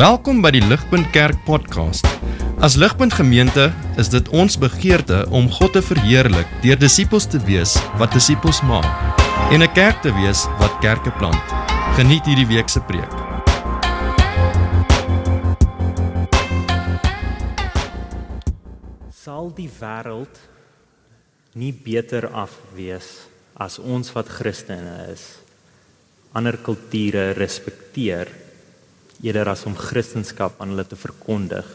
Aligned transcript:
Welkom 0.00 0.38
by 0.40 0.48
die 0.54 0.62
Ligpunt 0.64 1.10
Kerk 1.12 1.42
podcast. 1.44 2.06
As 2.64 2.72
Ligpunt 2.80 3.12
Gemeente 3.12 3.66
is 4.00 4.08
dit 4.08 4.30
ons 4.32 4.54
begeerte 4.56 5.26
om 5.28 5.50
God 5.52 5.74
te 5.76 5.82
verheerlik 5.84 6.48
deur 6.64 6.80
disippels 6.80 7.26
te 7.28 7.36
wees 7.44 7.74
wat 8.00 8.16
disippels 8.16 8.62
maak 8.64 8.88
en 9.52 9.60
'n 9.60 9.68
kerk 9.76 10.00
te 10.00 10.08
wees 10.16 10.46
wat 10.56 10.80
kerke 10.80 11.12
plant. 11.20 11.44
Geniet 12.00 12.24
hierdie 12.24 12.48
week 12.48 12.72
se 12.72 12.80
preek. 12.80 13.12
Sal 19.12 19.52
die 19.52 19.68
wêreld 19.68 20.40
nie 21.52 21.76
beter 21.76 22.32
af 22.32 22.56
wees 22.72 23.28
as 23.52 23.78
ons 23.78 24.12
wat 24.16 24.28
Christene 24.28 25.12
is 25.12 25.36
ander 26.32 26.56
kulture 26.56 27.32
respekteer 27.36 28.48
eerder 29.22 29.48
as 29.52 29.64
om 29.68 29.76
Christendom 29.76 30.52
aan 30.58 30.72
hulle 30.72 30.86
te 30.86 30.96
verkondig 30.96 31.68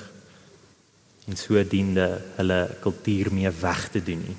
en 1.26 1.38
sodoende 1.38 2.08
hulle 2.38 2.60
kultuur 2.82 3.32
mee 3.34 3.50
weg 3.62 3.88
te 3.94 4.02
doen 4.04 4.22
nie. 4.28 4.38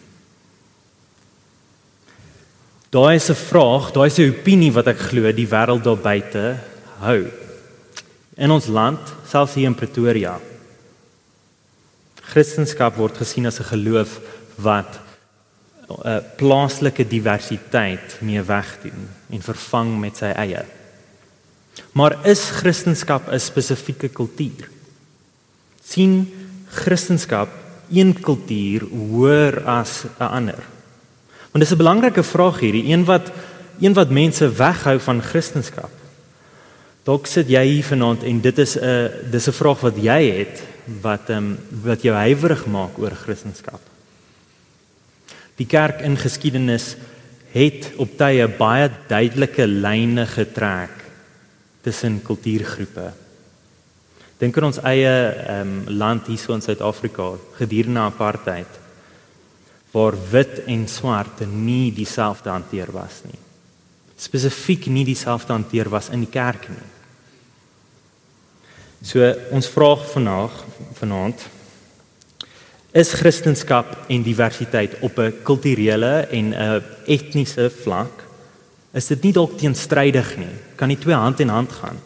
Daai 2.90 3.16
is 3.16 3.30
'n 3.30 3.34
vraag, 3.34 3.92
daai 3.92 4.06
is 4.06 4.18
'n 4.18 4.30
opinie 4.30 4.72
wat 4.72 4.86
ek 4.86 4.98
glo 5.10 5.32
die 5.32 5.48
wêreld 5.48 5.82
daar 5.84 5.98
buite 5.98 6.58
hou. 7.00 7.26
In 8.36 8.50
ons 8.50 8.66
land, 8.66 9.00
selfs 9.28 9.54
hier 9.54 9.66
in 9.66 9.74
Pretoria. 9.74 10.40
Christendom 12.22 12.92
word 12.96 13.16
gesien 13.16 13.46
as 13.46 13.60
'n 13.60 13.70
geloof 13.74 14.20
wat 14.56 15.00
'n 15.88 16.08
uh, 16.08 16.18
plaaslike 16.36 17.06
diversiteit 17.08 18.18
mee 18.20 18.42
wegdoen 18.42 19.08
en 19.30 19.42
vervang 19.42 20.00
met 20.00 20.16
sy 20.16 20.32
eie. 20.34 20.64
Maar 21.96 22.26
is 22.28 22.40
Christendom 22.60 23.22
'n 23.32 23.40
spesifieke 23.40 24.08
kultuur? 24.08 24.68
sien 25.86 26.34
Christendom 26.68 27.48
een 27.90 28.20
kultuur 28.20 28.82
hoër 28.84 29.64
as 29.64 30.04
'n 30.18 30.22
ander? 30.22 30.62
Want 31.50 31.64
dis 31.64 31.72
'n 31.72 31.76
belangrike 31.76 32.22
vraag 32.22 32.60
hierdie, 32.60 32.92
een 32.92 33.04
wat 33.04 33.32
een 33.80 33.92
wat 33.92 34.10
mense 34.10 34.52
weghou 34.52 35.00
van 35.00 35.22
Christendom. 35.22 35.90
Dalk 37.02 37.26
sit 37.26 37.48
jy 37.48 37.64
hier 37.64 37.84
vanaand 37.84 38.22
en 38.22 38.40
dit 38.40 38.58
is 38.58 38.76
'n 38.76 39.10
dis 39.30 39.48
'n 39.48 39.52
vraag 39.52 39.80
wat 39.80 39.96
jy 39.96 40.30
het 40.38 40.62
wat 41.00 41.30
ehm 41.30 41.38
um, 41.38 41.58
wat 41.82 42.02
jou 42.02 42.16
huiwerig 42.16 42.66
maak 42.66 42.98
oor 42.98 43.14
Christendom. 43.14 43.80
Die 45.56 45.66
kerk 45.66 46.00
in 46.00 46.16
geskiedenis 46.16 46.96
het 47.52 47.92
op 47.96 48.16
tye 48.16 48.48
baie 48.48 48.90
duidelike 49.08 49.66
lyne 49.66 50.26
getrek 50.26 50.95
tussen 51.86 52.18
kultuurgroepe. 52.26 53.12
Dink 54.40 54.58
aan 54.58 54.68
ons 54.68 54.82
eie 54.84 55.12
um, 55.54 55.78
land 55.96 56.26
hier 56.28 56.40
so 56.40 56.56
in 56.56 56.64
Suid-Afrika 56.64 57.30
gedurende 57.60 58.02
apartheid 58.04 58.82
waar 59.94 60.16
wit 60.30 60.58
en 60.68 60.82
swart 60.90 61.40
nie 61.48 61.88
dieselfde 61.94 62.50
hanteer 62.52 62.90
was 62.92 63.22
nie. 63.24 63.38
Spesifiek 64.20 64.90
nie 64.92 65.06
dieselfde 65.08 65.54
hanteer 65.54 65.88
was 65.88 66.10
in 66.12 66.26
die 66.26 66.32
kerk 66.32 66.68
nie. 66.68 66.90
So 69.00 69.24
ons 69.54 69.70
vraag 69.72 70.04
vanaand 70.10 70.64
vanaand 70.98 71.46
is 72.96 73.14
Christendom 73.16 73.96
en 74.08 74.22
diversiteit 74.24 74.98
op 75.00 75.18
'n 75.18 75.32
kulturele 75.44 76.26
en 76.28 76.52
'n 76.52 76.84
etniese 77.06 77.70
vlak 77.70 78.25
is 78.94 79.08
dit 79.12 79.26
nie 79.28 79.32
dalk 79.36 79.56
teenstrydig 79.58 80.36
nie. 80.40 80.52
Kan 80.76 80.88
nie 80.92 81.00
twee 81.00 81.16
hand 81.16 81.40
in 81.40 81.52
hand 81.52 81.72
gaan. 81.72 81.98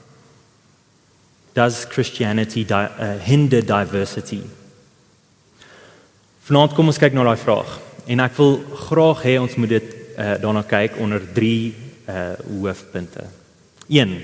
Does 1.53 1.85
Christianity 1.91 2.65
di 2.65 2.75
uh, 2.75 3.15
hinder 3.27 3.65
diversity? 3.67 4.41
Vanaand 6.47 6.75
kom 6.75 6.91
ons 6.91 6.99
kyk 6.99 7.15
na 7.15 7.27
daai 7.27 7.39
vraag 7.39 7.79
en 8.11 8.23
ek 8.25 8.37
wil 8.39 8.57
graag 8.89 9.25
hê 9.27 9.37
ons 9.39 9.57
moet 9.61 9.71
dit 9.71 9.91
uh, 10.17 10.35
daarna 10.43 10.65
kyk 10.67 10.97
onder 11.03 11.23
3 11.35 11.51
uh, 12.11 12.35
hoofpunte. 12.63 13.27
1. 13.91 14.15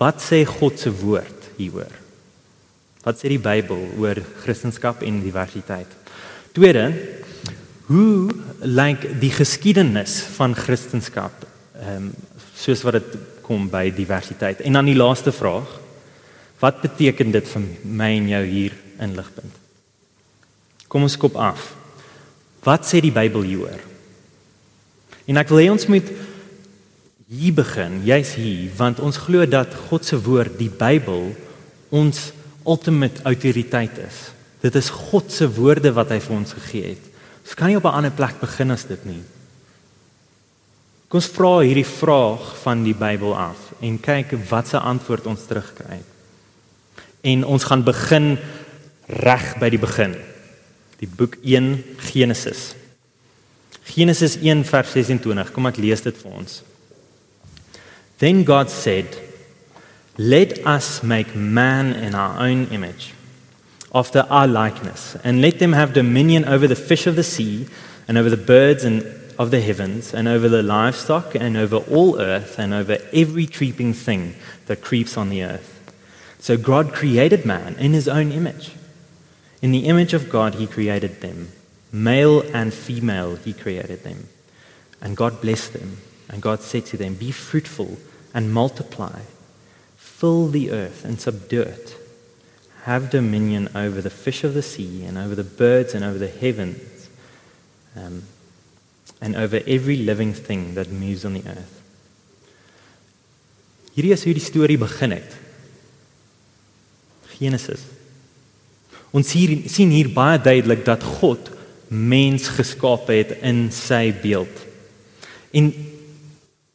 Wat 0.00 0.22
sê 0.22 0.42
God 0.48 0.78
se 0.80 0.90
woord 0.90 1.50
hieroor? 1.58 1.92
Wat 3.04 3.18
sê 3.20 3.30
die 3.32 3.40
Bybel 3.42 3.84
oor 4.00 4.20
Christendom 4.42 5.04
en 5.06 5.20
diversiteit? 5.24 5.92
Tweede, 6.56 6.88
hoe 7.90 8.30
lyk 8.62 9.08
die 9.20 9.32
geskiedenis 9.34 10.20
van 10.36 10.54
Christendom 10.54 11.02
ehm 11.10 11.96
um, 11.96 12.10
soos 12.60 12.82
wat 12.84 12.98
dit 12.98 13.14
kom 13.50 13.70
by 13.72 13.88
diversiteit. 13.90 14.60
En 14.60 14.76
dan 14.76 14.86
die 14.86 14.98
laaste 14.98 15.32
vraag. 15.32 15.70
Wat 16.60 16.82
beteken 16.84 17.32
dit 17.32 17.46
vir 17.48 17.62
my 17.82 18.10
en 18.18 18.28
jou 18.28 18.42
hier 18.44 18.74
in 19.00 19.14
Ligpunt? 19.16 19.54
Kom 20.92 21.06
ons 21.06 21.16
kop 21.16 21.38
af. 21.40 21.70
Wat 22.62 22.84
sê 22.84 23.00
die 23.00 23.14
Bybel 23.14 23.46
hieroor? 23.48 23.80
En 25.24 25.40
ek 25.40 25.48
wil 25.48 25.62
hê 25.64 25.70
ons 25.72 25.88
moet 25.88 26.12
hier 27.30 27.54
begin, 27.54 28.00
jy's 28.04 28.34
hier, 28.34 28.68
want 28.76 29.00
ons 29.00 29.18
glo 29.24 29.46
dat 29.46 29.72
God 29.88 30.04
se 30.04 30.18
woord, 30.18 30.58
die 30.58 30.70
Bybel, 30.70 31.30
ons 31.94 32.32
ultimate 32.66 33.22
autoriteit 33.24 33.98
is. 34.02 34.18
Dit 34.60 34.76
is 34.76 34.90
God 34.92 35.30
se 35.32 35.48
woorde 35.48 35.94
wat 35.96 36.10
hy 36.12 36.18
vir 36.20 36.36
ons 36.36 36.54
gegee 36.58 36.92
het. 36.92 37.09
Ons 37.50 37.58
kan 37.58 37.66
nie 37.66 37.76
op 37.76 37.84
'n 37.84 37.98
ander 37.98 38.14
plek 38.14 38.38
begin 38.38 38.70
as 38.70 38.84
dit 38.86 39.04
nie. 39.04 39.22
Kom 41.08 41.18
ons 41.18 41.26
vra 41.26 41.58
hierdie 41.58 41.86
vraag 41.86 42.52
van 42.62 42.84
die 42.84 42.94
Bybel 42.94 43.34
af 43.34 43.72
en 43.80 43.96
kyk 44.00 44.36
wat 44.48 44.68
se 44.68 44.78
antwoord 44.78 45.26
ons 45.26 45.46
terugkry. 45.46 45.98
En 47.20 47.44
ons 47.44 47.64
gaan 47.64 47.82
begin 47.82 48.38
reg 49.06 49.58
by 49.58 49.68
die 49.68 49.78
begin. 49.78 50.14
Die 51.02 51.08
boek 51.08 51.34
1 51.42 51.84
Genesis. 52.12 52.74
Genesis 53.82 54.36
1 54.36 54.64
vers 54.64 54.92
26. 54.92 55.50
Kom 55.50 55.66
ek 55.66 55.76
lees 55.82 56.00
dit 56.06 56.16
vir 56.16 56.30
ons. 56.30 56.62
Then 58.18 58.44
God 58.46 58.70
said, 58.70 59.18
"Let 60.14 60.64
us 60.64 61.00
make 61.02 61.34
man 61.34 61.94
in 61.94 62.14
our 62.14 62.38
own 62.38 62.68
image, 62.70 63.14
after 63.94 64.26
our 64.30 64.46
likeness, 64.46 65.16
and 65.24 65.40
let 65.40 65.58
them 65.58 65.72
have 65.72 65.92
dominion 65.92 66.44
over 66.44 66.66
the 66.66 66.76
fish 66.76 67.06
of 67.06 67.16
the 67.16 67.24
sea 67.24 67.66
and 68.06 68.16
over 68.16 68.30
the 68.30 68.36
birds 68.36 68.84
and 68.84 69.02
of 69.38 69.50
the 69.50 69.60
heavens, 69.62 70.12
and 70.12 70.28
over 70.28 70.50
the 70.50 70.62
livestock, 70.62 71.34
and 71.34 71.56
over 71.56 71.76
all 71.76 72.20
earth, 72.20 72.58
and 72.58 72.74
over 72.74 72.98
every 73.10 73.46
creeping 73.46 73.94
thing 73.94 74.34
that 74.66 74.82
creeps 74.82 75.16
on 75.16 75.30
the 75.30 75.42
earth. 75.42 75.80
So 76.40 76.58
God 76.58 76.92
created 76.92 77.46
man 77.46 77.74
in 77.76 77.94
his 77.94 78.06
own 78.06 78.32
image. 78.32 78.72
In 79.62 79.72
the 79.72 79.86
image 79.86 80.12
of 80.12 80.28
God, 80.28 80.56
he 80.56 80.66
created 80.66 81.22
them. 81.22 81.52
Male 81.90 82.42
and 82.54 82.74
female, 82.74 83.36
he 83.36 83.54
created 83.54 84.02
them. 84.02 84.28
And 85.00 85.16
God 85.16 85.40
blessed 85.40 85.72
them. 85.72 85.98
And 86.28 86.42
God 86.42 86.60
said 86.60 86.84
to 86.86 86.96
them, 86.96 87.14
Be 87.14 87.30
fruitful 87.30 87.96
and 88.34 88.52
multiply, 88.52 89.20
fill 89.96 90.48
the 90.48 90.70
earth 90.70 91.04
and 91.04 91.20
subdue 91.20 91.62
it. 91.62 91.96
Have 92.84 93.10
dominion 93.10 93.68
over 93.74 94.00
the 94.00 94.10
fish 94.10 94.44
of 94.44 94.54
the 94.54 94.62
sea, 94.62 95.04
and 95.04 95.18
over 95.18 95.34
the 95.34 95.44
birds, 95.44 95.94
and 95.94 96.04
over 96.04 96.18
the 96.18 96.28
heavens. 96.28 97.08
Um, 97.96 98.22
and 99.20 99.36
over 99.36 99.60
every 99.66 99.96
living 99.96 100.32
thing 100.32 100.74
that 100.74 100.90
moves 100.90 101.24
on 101.24 101.34
the 101.34 101.46
earth. 101.46 101.76
Hierdie 103.94 104.14
is 104.14 104.24
hoe 104.24 104.34
die 104.36 104.44
storie 104.44 104.78
begin 104.80 105.12
het. 105.12 105.34
Genesis. 107.36 107.82
Ons 109.10 109.32
hier 109.34 109.56
sien 109.68 109.90
hier 109.92 110.12
baie 110.14 110.38
duidelik 110.40 110.84
dat 110.86 111.04
God 111.20 111.50
mens 111.90 112.46
geskaap 112.54 113.10
het 113.10 113.34
in 113.42 113.66
sy 113.74 114.12
beeld. 114.22 114.62
En 115.50 115.72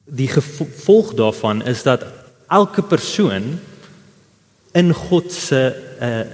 die 0.05 0.27
gevolg 0.29 1.13
daarvan 1.17 1.63
is 1.65 1.85
dat 1.87 2.03
elke 2.51 2.83
persoon 2.83 3.55
in 4.75 4.91
God 4.93 5.31
se 5.31 5.61
uh 6.01 6.25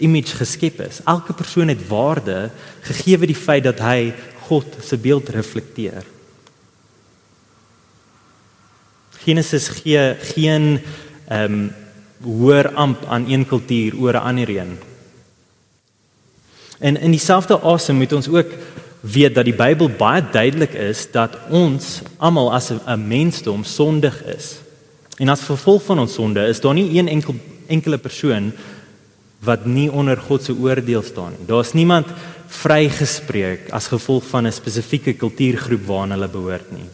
image 0.00 0.36
geskep 0.36 0.80
is. 0.80 1.00
Elke 1.04 1.32
persoon 1.32 1.68
het 1.68 1.88
waarde 1.88 2.50
gegee 2.80 3.18
die 3.18 3.36
feit 3.36 3.64
dat 3.64 3.82
hy 3.84 4.14
God 4.48 4.78
se 4.80 4.96
beeld 4.96 5.28
reflekteer. 5.28 6.06
Genesis 9.20 9.68
gee 9.68 10.14
geen 10.32 10.80
ehm 11.28 11.52
um, 11.52 11.70
hoër 12.20 12.74
amp 12.76 13.04
aan 13.08 13.24
een 13.30 13.46
kultuur 13.48 13.96
oor 13.96 14.12
'n 14.12 14.26
ander 14.28 14.48
een. 14.48 14.78
En 16.78 16.96
in 17.00 17.10
dieselfde 17.10 17.60
asem 17.60 17.96
moet 17.96 18.12
ons 18.12 18.28
ook 18.28 18.50
weet 19.00 19.34
dat 19.34 19.44
die 19.44 19.54
Bybel 19.54 19.88
baie 19.88 20.24
duidelik 20.32 20.72
is 20.72 21.10
dat 21.10 21.38
ons 21.50 22.00
almal 22.16 22.52
as 22.52 22.70
'n 22.70 23.06
mensdom 23.08 23.64
sondig 23.64 24.24
is. 24.24 24.58
En 25.16 25.28
as 25.28 25.40
gevolg 25.40 25.82
van 25.82 25.98
ons 25.98 26.14
sonde 26.14 26.46
is 26.46 26.60
daar 26.60 26.74
nie 26.74 26.98
een 26.98 27.08
enkel 27.08 27.34
enkele 27.66 27.98
persoon 27.98 28.52
wat 29.44 29.64
nie 29.66 29.88
onder 29.92 30.20
God 30.20 30.44
se 30.44 30.52
oordeel 30.52 31.02
staan 31.02 31.34
nie. 31.36 31.46
Daar's 31.48 31.72
niemand 31.72 32.10
vrygespreek 32.50 33.70
as 33.72 33.88
gevolg 33.88 34.24
van 34.28 34.46
'n 34.46 34.52
spesifieke 34.52 35.12
kultuurgroep 35.14 35.86
waarna 35.86 36.14
hulle 36.14 36.28
behoort 36.28 36.72
nie. 36.72 36.88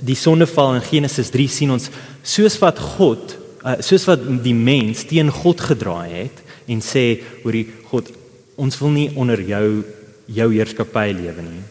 Die 0.00 0.16
sondeval 0.16 0.74
in 0.74 0.82
Genesis 0.82 1.30
3 1.30 1.48
sien 1.48 1.70
ons 1.70 1.90
soos 2.22 2.58
wat 2.58 2.78
God 2.78 3.36
uh, 3.64 3.80
soos 3.80 4.04
wat 4.04 4.20
die 4.44 4.54
mens 4.54 5.04
teen 5.04 5.30
God 5.30 5.60
gedraai 5.60 6.10
het 6.10 6.42
en 6.66 6.80
sê 6.80 7.22
hoorie 7.42 7.66
God 7.90 8.10
ons 8.56 8.78
wil 8.80 8.90
nie 8.90 9.10
onder 9.16 9.40
jou 9.40 9.84
jou 10.26 10.48
heerskappy 10.52 11.12
lewe 11.12 11.42
nie. 11.42 11.62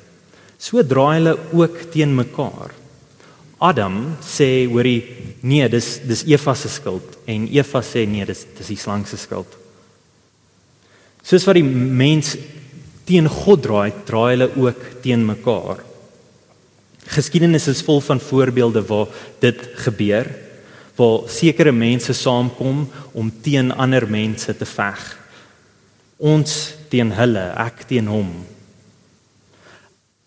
So 0.60 0.84
draai 0.84 1.18
hulle 1.18 1.38
ook 1.54 1.92
teen 1.92 2.16
mekaar. 2.16 2.74
Adam 3.60 4.18
sê 4.22 4.66
hoorie 4.70 5.02
nee, 5.44 5.68
dis 5.70 5.98
dis 6.08 6.24
Eva 6.32 6.56
se 6.56 6.72
skuld 6.72 7.18
en 7.30 7.48
Eva 7.52 7.84
sê 7.84 8.06
nee, 8.08 8.26
dis 8.26 8.46
dis 8.58 8.74
die 8.74 8.80
slang 8.80 9.06
se 9.08 9.20
skuld. 9.20 9.60
Soos 11.24 11.46
wat 11.48 11.60
die 11.60 11.64
mens 11.64 12.34
teen 13.08 13.28
God 13.32 13.64
draai, 13.64 13.92
draai 14.08 14.36
hulle 14.36 14.50
ook 14.60 14.86
teen 15.04 15.26
mekaar. 15.28 15.82
Geskiedenis 17.14 17.68
is 17.72 17.84
vol 17.84 18.00
van 18.04 18.22
voorbeelde 18.24 18.84
waar 18.88 19.12
dit 19.44 19.60
gebeur, 19.84 20.30
waar 20.96 21.28
sekere 21.32 21.74
mense 21.76 22.16
saamkom 22.16 22.86
om 23.12 23.32
teen 23.44 23.72
ander 23.72 24.08
mense 24.08 24.56
te 24.56 24.68
veg. 24.68 25.04
Ons 26.24 26.76
teen 26.92 27.12
hulle, 27.18 27.50
ek 27.60 27.84
teen 27.90 28.08
hom. 28.08 28.32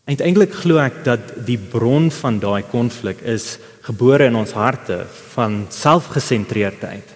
Eintlik 0.07 0.53
glo 0.55 0.79
ek 0.79 1.01
dat 1.07 1.33
die 1.49 1.59
bron 1.59 2.11
van 2.15 2.37
daai 2.43 2.63
konflik 2.71 3.25
is 3.27 3.57
gebore 3.87 4.27
in 4.27 4.37
ons 4.38 4.55
harte 4.56 5.05
van 5.35 5.67
selfgesentreerdheid. 5.71 7.12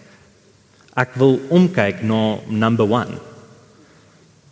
Ek 0.99 1.17
wil 1.19 1.39
omkyk 1.51 2.05
na 2.07 2.39
number 2.47 2.87
1. 2.87 3.17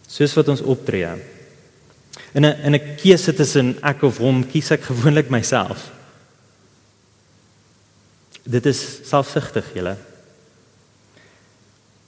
Soos 0.09 0.35
wat 0.38 0.50
ons 0.50 0.65
optree. 0.65 1.11
In 2.35 2.44
'n 2.44 2.56
in 2.67 2.75
'n 2.75 2.97
keuse 2.97 3.32
tussen 3.35 3.79
ek 3.82 4.03
of 4.03 4.19
hom, 4.19 4.44
kies 4.44 4.70
ek 4.70 4.82
gewoonlik 4.91 5.31
myself. 5.31 5.91
Dit 8.44 8.67
is 8.67 9.00
selfsugtig, 9.05 9.75
julle. 9.75 9.97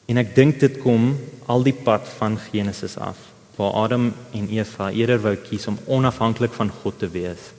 En 0.08 0.16
ek 0.16 0.34
dink 0.34 0.60
dit 0.60 0.78
kom 0.80 1.18
al 1.46 1.62
die 1.62 1.76
pad 1.84 2.08
van 2.18 2.38
Genesis 2.38 2.96
af, 2.96 3.16
waar 3.56 3.72
Adam 3.72 4.14
en 4.32 4.48
Eva 4.48 4.90
eerder 4.90 5.20
wou 5.20 5.36
kies 5.36 5.66
om 5.66 5.78
onafhanklik 5.86 6.52
van 6.52 6.70
God 6.70 6.98
te 6.98 7.08
wees. 7.08 7.52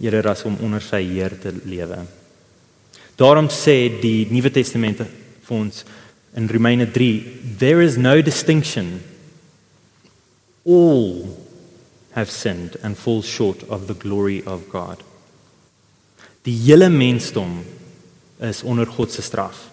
Eerder 0.00 0.30
as 0.32 0.44
om 0.48 0.56
onder 0.64 0.82
sy 0.82 1.02
heer 1.04 1.36
te 1.40 1.52
lewe. 1.64 1.98
Daarom 3.20 3.50
sê 3.52 3.90
die 4.00 4.26
Nuwe 4.32 4.50
Testament 4.50 5.02
vir 5.04 5.56
ons 5.56 5.84
in 6.38 6.46
Romeine 6.48 6.86
3, 6.86 7.56
there 7.58 7.82
is 7.84 7.98
no 7.98 8.20
distinction 8.22 9.00
all 10.64 11.36
have 12.12 12.30
sinned 12.30 12.76
and 12.82 12.96
fall 12.96 13.22
short 13.22 13.62
of 13.68 13.86
the 13.86 13.94
glory 13.94 14.42
of 14.46 14.68
God. 14.70 15.02
Die 16.42 16.56
hele 16.56 16.88
mensdom 16.88 17.60
is 18.40 18.62
onder 18.62 18.86
God 18.86 19.12
se 19.12 19.22
straf. 19.22 19.68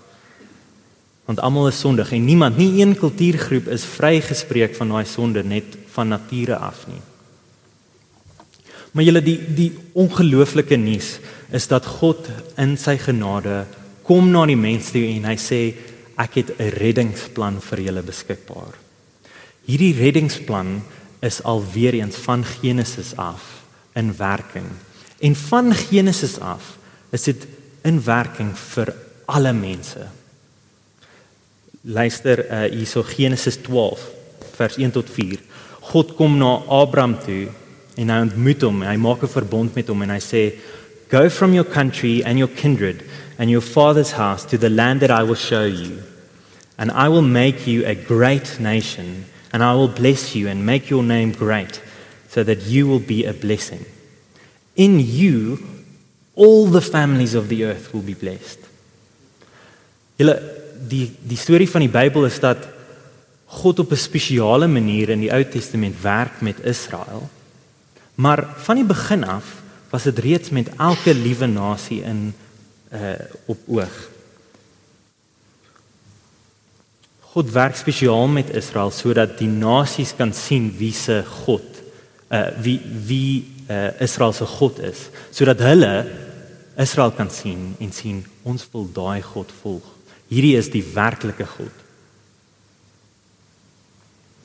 Want 1.25 1.39
almal 1.39 1.67
is 1.67 1.79
sondig 1.79 2.11
en 2.11 2.25
niemand, 2.25 2.57
nie 2.57 2.81
een 2.81 2.95
kultuurgroep 2.95 3.67
is 3.67 3.85
vrygespreek 3.85 4.75
van 4.75 4.91
daai 4.91 5.05
sonde 5.05 5.43
net 5.43 5.75
van 5.95 6.07
nature 6.07 6.55
af 6.55 6.85
nie. 6.87 7.01
Maar 8.97 9.05
julle 9.05 9.21
die 9.21 9.37
die 9.53 9.69
ongelooflike 9.93 10.73
nuus 10.81 11.19
is 11.53 11.67
dat 11.69 11.85
God 11.99 12.31
in 12.57 12.71
sy 12.81 12.95
genade 12.97 13.67
kom 14.07 14.31
na 14.33 14.41
die 14.49 14.57
mens 14.57 14.89
toe 14.89 15.03
en 15.05 15.27
hy 15.29 15.35
sê 15.37 15.59
ek 16.17 16.39
het 16.39 16.49
'n 16.57 16.71
reddingsplan 16.81 17.59
vir 17.61 17.79
julle 17.85 18.01
beskikbaar. 18.01 18.73
Hierdie 19.69 19.93
reddingsplan 19.93 20.81
is 21.21 21.43
alweer 21.43 21.93
eens 21.93 22.15
van 22.15 22.43
Genesis 22.43 23.13
af 23.17 23.61
in 23.93 24.17
werking. 24.17 24.65
En 25.21 25.35
van 25.35 25.73
Genesis 25.73 26.39
af 26.39 26.77
is 27.11 27.23
dit 27.23 27.47
in 27.83 28.01
werking 28.03 28.57
vir 28.57 28.95
alle 29.27 29.53
mense. 29.53 30.07
Luister 31.83 32.45
uh, 32.49 32.71
hierso 32.73 33.03
Genesis 33.03 33.57
12 33.61 33.99
vers 34.55 34.77
1 34.77 34.91
tot 34.91 35.09
4. 35.09 35.37
God 35.81 36.15
kom 36.15 36.37
na 36.37 36.61
Abraham 36.67 37.19
toe 37.19 37.47
en 37.97 38.09
hy 38.09 38.19
ontmoet 38.21 38.61
hom. 38.61 38.81
Hy 38.81 38.95
maak 38.95 39.23
'n 39.23 39.27
verbond 39.27 39.75
met 39.75 39.87
hom 39.87 40.01
en 40.01 40.09
hy 40.09 40.19
sê: 40.19 40.53
"Go 41.09 41.29
from 41.29 41.53
your 41.53 41.65
country 41.65 42.21
and 42.23 42.37
your 42.37 42.49
kindred 42.55 43.03
and 43.37 43.49
your 43.49 43.61
father's 43.61 44.11
house 44.11 44.45
to 44.45 44.57
the 44.57 44.69
land 44.69 45.01
that 45.01 45.11
I 45.11 45.23
will 45.23 45.35
show 45.35 45.65
you, 45.65 46.03
and 46.77 46.91
I 46.91 47.09
will 47.09 47.25
make 47.25 47.67
you 47.67 47.85
a 47.85 47.95
great 47.95 48.59
nation." 48.59 49.25
and 49.51 49.63
I 49.63 49.73
will 49.73 49.87
bless 49.87 50.35
you 50.35 50.47
and 50.47 50.65
make 50.65 50.89
your 50.89 51.03
name 51.03 51.31
great, 51.31 51.81
so 52.29 52.43
that 52.43 52.63
you 52.63 52.87
will 52.87 52.99
be 52.99 53.25
a 53.25 53.33
blessing. 53.33 53.85
In 54.75 54.99
you, 54.99 55.65
all 56.35 56.67
the 56.67 56.81
families 56.81 57.33
of 57.33 57.49
the 57.49 57.63
earth 57.65 57.93
will 57.93 58.03
be 58.03 58.13
blessed. 58.13 58.59
Julle 60.17 60.35
die 60.77 61.07
die 61.25 61.37
storie 61.37 61.69
van 61.69 61.81
die 61.85 61.93
Bybel 61.93 62.27
is 62.27 62.37
dat 62.41 62.67
God 63.57 63.79
op 63.79 63.91
'n 63.91 63.97
spesiale 63.97 64.67
manier 64.67 65.09
in 65.09 65.21
die 65.21 65.33
Ou 65.33 65.43
Testament 65.43 66.01
werk 66.01 66.41
met 66.41 66.59
Israel. 66.65 67.29
Maar 68.17 68.47
van 68.57 68.75
die 68.75 68.85
begin 68.85 69.23
af 69.23 69.61
was 69.89 70.03
dit 70.03 70.19
reeds 70.19 70.49
met 70.49 70.69
elke 70.77 71.13
liewe 71.13 71.45
nasie 71.45 72.01
in 72.01 72.33
uh 72.93 73.13
op 73.45 73.59
oog. 73.67 74.09
God 77.19 77.51
werk 77.51 77.75
spesiaal 77.75 78.27
met 78.27 78.49
Israel 78.49 78.91
sodat 78.91 79.37
die 79.37 79.49
nasies 79.49 80.15
kan 80.17 80.33
sien 80.33 80.71
wie 80.77 80.93
se 80.93 81.21
God 81.43 81.83
uh 82.33 82.47
wie 82.61 82.81
wie 83.05 83.45
uh 83.69 84.01
Israel 84.01 84.33
se 84.33 84.45
God 84.45 84.79
is 84.79 85.09
sodat 85.29 85.61
hulle 85.61 85.93
Israel 86.77 87.11
kan 87.11 87.29
sien 87.29 87.75
en 87.79 87.91
sien 87.93 88.25
ons 88.41 88.65
wil 88.71 88.89
daai 88.93 89.21
God 89.21 89.51
volg. 89.61 89.85
Hierdie 90.27 90.57
is 90.57 90.71
die 90.73 90.85
werklike 90.93 91.45
God. 91.45 91.86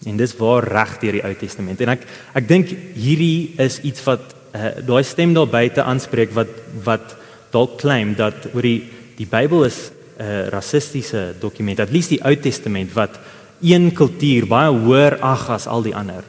En 0.06 0.16
dis 0.16 0.36
waar 0.36 0.66
reg 0.66 0.96
deur 0.98 1.18
die 1.18 1.24
Ou 1.24 1.34
Testament. 1.38 1.80
En 1.80 1.94
ek 1.94 2.06
ek 2.34 2.48
dink 2.48 2.72
hierdie 2.98 3.54
is 3.62 3.80
iets 3.86 4.02
wat 4.06 4.34
uh, 4.54 4.72
daai 4.86 5.02
stem 5.06 5.34
daar 5.34 5.50
buite 5.50 5.84
aanspreek 5.84 6.34
wat 6.34 6.52
wat 6.84 7.16
dalk 7.52 7.78
claim 7.82 8.16
dat 8.18 8.48
oor 8.54 8.66
die 8.66 8.82
die 9.18 9.28
Bybel 9.28 9.64
is 9.68 9.90
'n 10.18 10.22
uh, 10.22 10.48
rassistiese 10.48 11.34
dokument, 11.40 11.80
at 11.80 11.90
least 11.90 12.10
die 12.10 12.22
Ou 12.24 12.36
Testament 12.36 12.92
wat 12.94 13.18
een 13.62 13.92
kultuur 13.94 14.46
baie 14.46 14.70
hoër 14.70 15.20
ag 15.22 15.48
as 15.50 15.66
al 15.66 15.82
die 15.82 15.94
ander. 15.94 16.24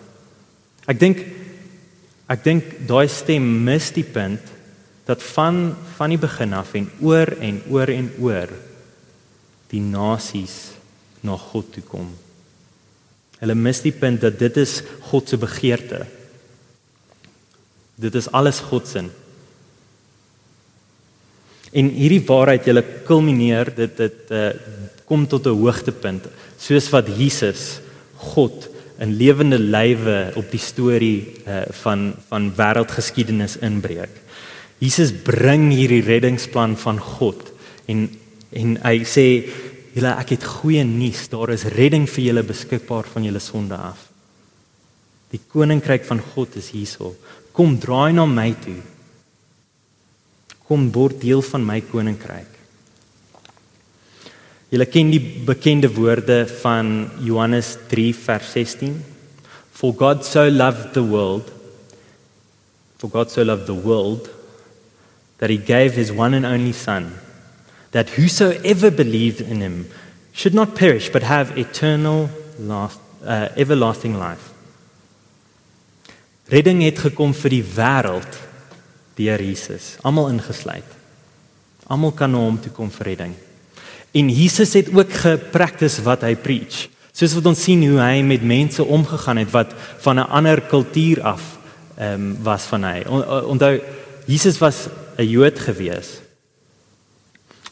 Ek 0.85 0.99
dink 0.99 1.23
ek 2.29 2.43
dink 2.43 2.63
daai 2.87 3.07
stem 3.07 3.43
mis 3.65 3.91
die 3.91 4.05
punt 4.05 4.53
dat 5.05 5.23
van 5.33 5.75
van 5.97 6.09
die 6.09 6.21
begin 6.21 6.53
af 6.53 6.73
en 6.73 6.89
oor 7.01 7.33
en 7.41 7.61
oor 7.69 7.89
en 7.89 8.11
oor 8.19 8.53
die 9.73 9.81
nasies 9.81 10.73
na 11.23 11.37
God 11.37 11.73
toe 11.73 11.83
kom. 11.83 12.11
Hulle 13.43 13.55
mis 13.59 13.81
die 13.83 13.91
punt 13.91 14.23
dat 14.23 14.39
dit 14.39 14.57
is 14.61 14.79
God 15.09 15.27
se 15.29 15.37
begeerte. 15.37 16.05
Dit 17.99 18.15
is 18.15 18.31
alles 18.31 18.63
God 18.71 18.87
se 18.87 19.03
En 21.73 21.89
hierdie 21.89 22.21
waarheid 22.27 22.67
julle 22.69 22.83
kulmineer 23.07 23.71
dit 23.73 23.97
dit 23.97 24.33
uh, 24.33 24.51
kom 25.09 25.25
tot 25.27 25.47
'n 25.49 25.57
hoogtepunt 25.57 26.29
soos 26.57 26.89
wat 26.93 27.09
Jesus 27.17 27.81
God 28.29 28.69
in 29.01 29.17
lewende 29.17 29.59
lywe 29.59 30.31
op 30.37 30.51
die 30.51 30.61
storie 30.61 31.41
uh, 31.47 31.65
van 31.83 32.13
van 32.29 32.53
wêreldgeskiedenis 32.55 33.57
inbreek. 33.57 34.13
Jesus 34.77 35.11
bring 35.11 35.71
hierdie 35.73 36.05
reddingsplan 36.05 36.77
van 36.77 36.99
God 36.99 37.51
en 37.85 38.09
en 38.53 38.77
hy 38.85 39.01
sê 39.01 39.49
julle 39.93 40.15
ek 40.19 40.35
het 40.35 40.47
goeie 40.59 40.83
nuus 40.87 41.27
daar 41.31 41.53
is 41.53 41.67
redding 41.75 42.07
vir 42.09 42.27
julle 42.29 42.43
beskikbaar 42.47 43.09
van 43.13 43.27
julle 43.27 43.41
sonde 43.43 43.77
af. 43.77 44.09
Die 45.33 45.41
koninkryk 45.49 46.05
van 46.05 46.21
God 46.33 46.57
is 46.61 46.71
hierso. 46.73 47.13
Kom 47.53 47.77
draai 47.81 48.13
na 48.13 48.25
my 48.29 48.51
toe 48.63 48.81
kom 50.63 50.87
word 50.95 51.19
deel 51.21 51.41
van 51.45 51.65
my 51.67 51.81
koninkryk. 51.85 52.49
Julle 54.73 54.87
ken 54.89 55.11
die 55.13 55.21
bekende 55.45 55.89
woorde 55.93 56.45
van 56.63 57.11
Johannes 57.21 57.75
3 57.91 58.13
vers 58.23 58.53
16. 58.55 58.95
For 59.73 59.93
God 59.93 60.23
so 60.25 60.47
loved 60.49 60.93
the 60.95 61.03
world 61.03 61.51
for 62.97 63.11
God 63.11 63.29
so 63.29 63.43
loved 63.43 63.67
the 63.67 63.75
world 63.75 64.29
that 65.39 65.49
he 65.49 65.57
gave 65.57 65.93
his 65.93 66.09
one 66.09 66.33
and 66.33 66.45
only 66.45 66.71
son 66.71 67.11
that 67.93 68.09
whosoever 68.17 68.91
believed 68.91 69.41
in 69.41 69.61
him 69.61 69.87
should 70.33 70.53
not 70.53 70.75
perish 70.75 71.09
but 71.09 71.23
have 71.23 71.57
eternal 71.57 72.29
last 72.59 72.99
uh, 73.23 73.49
everlasting 73.55 74.17
life. 74.17 74.51
Redding 76.49 76.81
het 76.83 76.99
gekom 76.99 77.31
vir 77.37 77.53
die 77.53 77.63
wêreld 77.63 78.39
deur 79.17 79.41
Jesus, 79.41 79.93
almal 80.03 80.31
ingesluit. 80.33 80.89
Almal 81.87 82.13
kan 82.17 82.33
na 82.33 82.41
hom 82.41 82.57
toe 82.61 82.73
kom 82.73 82.89
vir 82.91 83.13
redding. 83.13 83.35
En 84.13 84.29
Jesus 84.29 84.73
het 84.77 84.89
ook 84.93 85.13
gepraktis 85.23 85.99
wat 86.05 86.25
hy 86.25 86.33
preach. 86.37 86.87
Soos 87.13 87.35
wat 87.37 87.47
ons 87.49 87.61
sien 87.61 87.81
hoe 87.85 88.01
hy 88.01 88.23
met 88.25 88.45
mense 88.45 88.81
omgegaan 88.81 89.41
het 89.41 89.53
wat 89.53 89.73
van 90.01 90.19
'n 90.19 90.29
ander 90.33 90.61
kultuur 90.61 91.21
af 91.21 91.41
ehm 91.97 92.13
um, 92.13 92.37
was 92.43 92.63
van 92.65 92.83
hy. 92.83 93.03
Onthou 93.45 93.79
Jesus 94.25 94.57
was 94.57 94.89
'n 95.17 95.29
Jood 95.29 95.59
gewees. 95.59 96.22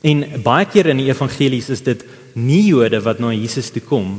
En 0.01 0.23
baie 0.41 0.65
keer 0.65 0.89
in 0.89 1.01
die 1.01 1.09
evangelies 1.11 1.69
is 1.69 1.83
dit 1.85 2.03
nie 2.33 2.63
Jode 2.65 3.01
wat 3.05 3.19
na 3.21 3.33
Jesus 3.35 3.69
toe 3.73 3.83
kom 3.85 4.15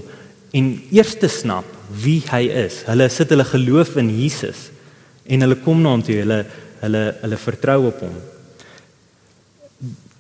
en 0.55 0.75
eers 0.93 1.15
te 1.19 1.31
snap 1.33 1.67
wie 2.03 2.21
hy 2.29 2.45
is. 2.67 2.83
Hulle 2.87 3.09
sit 3.11 3.33
hulle 3.33 3.47
geloof 3.49 3.97
in 4.01 4.11
Jesus 4.15 4.69
en 5.27 5.45
hulle 5.45 5.59
kom 5.65 5.81
na 5.83 5.95
hom 5.95 6.05
toe, 6.05 6.21
hulle 6.23 6.43
hulle 6.83 7.03
hulle 7.23 7.39
vertrou 7.39 7.79
op 7.89 8.03
hom. 8.05 8.15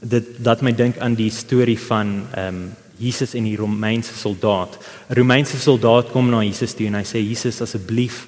Dit 0.02 0.36
dat 0.42 0.62
my 0.62 0.72
dink 0.74 0.98
aan 1.02 1.18
die 1.18 1.30
storie 1.34 1.78
van 1.88 2.22
ehm 2.30 2.62
um, 2.62 2.62
Jesus 3.02 3.32
en 3.34 3.42
die 3.48 3.56
Romeinse 3.58 4.14
soldaat. 4.14 4.76
'n 5.10 5.16
Romeinse 5.18 5.58
soldaat 5.58 6.12
kom 6.12 6.28
na 6.30 6.42
Jesus 6.44 6.74
toe 6.74 6.86
en 6.86 6.94
hy 6.94 7.02
sê 7.02 7.18
Jesus 7.18 7.60
asseblief 7.60 8.26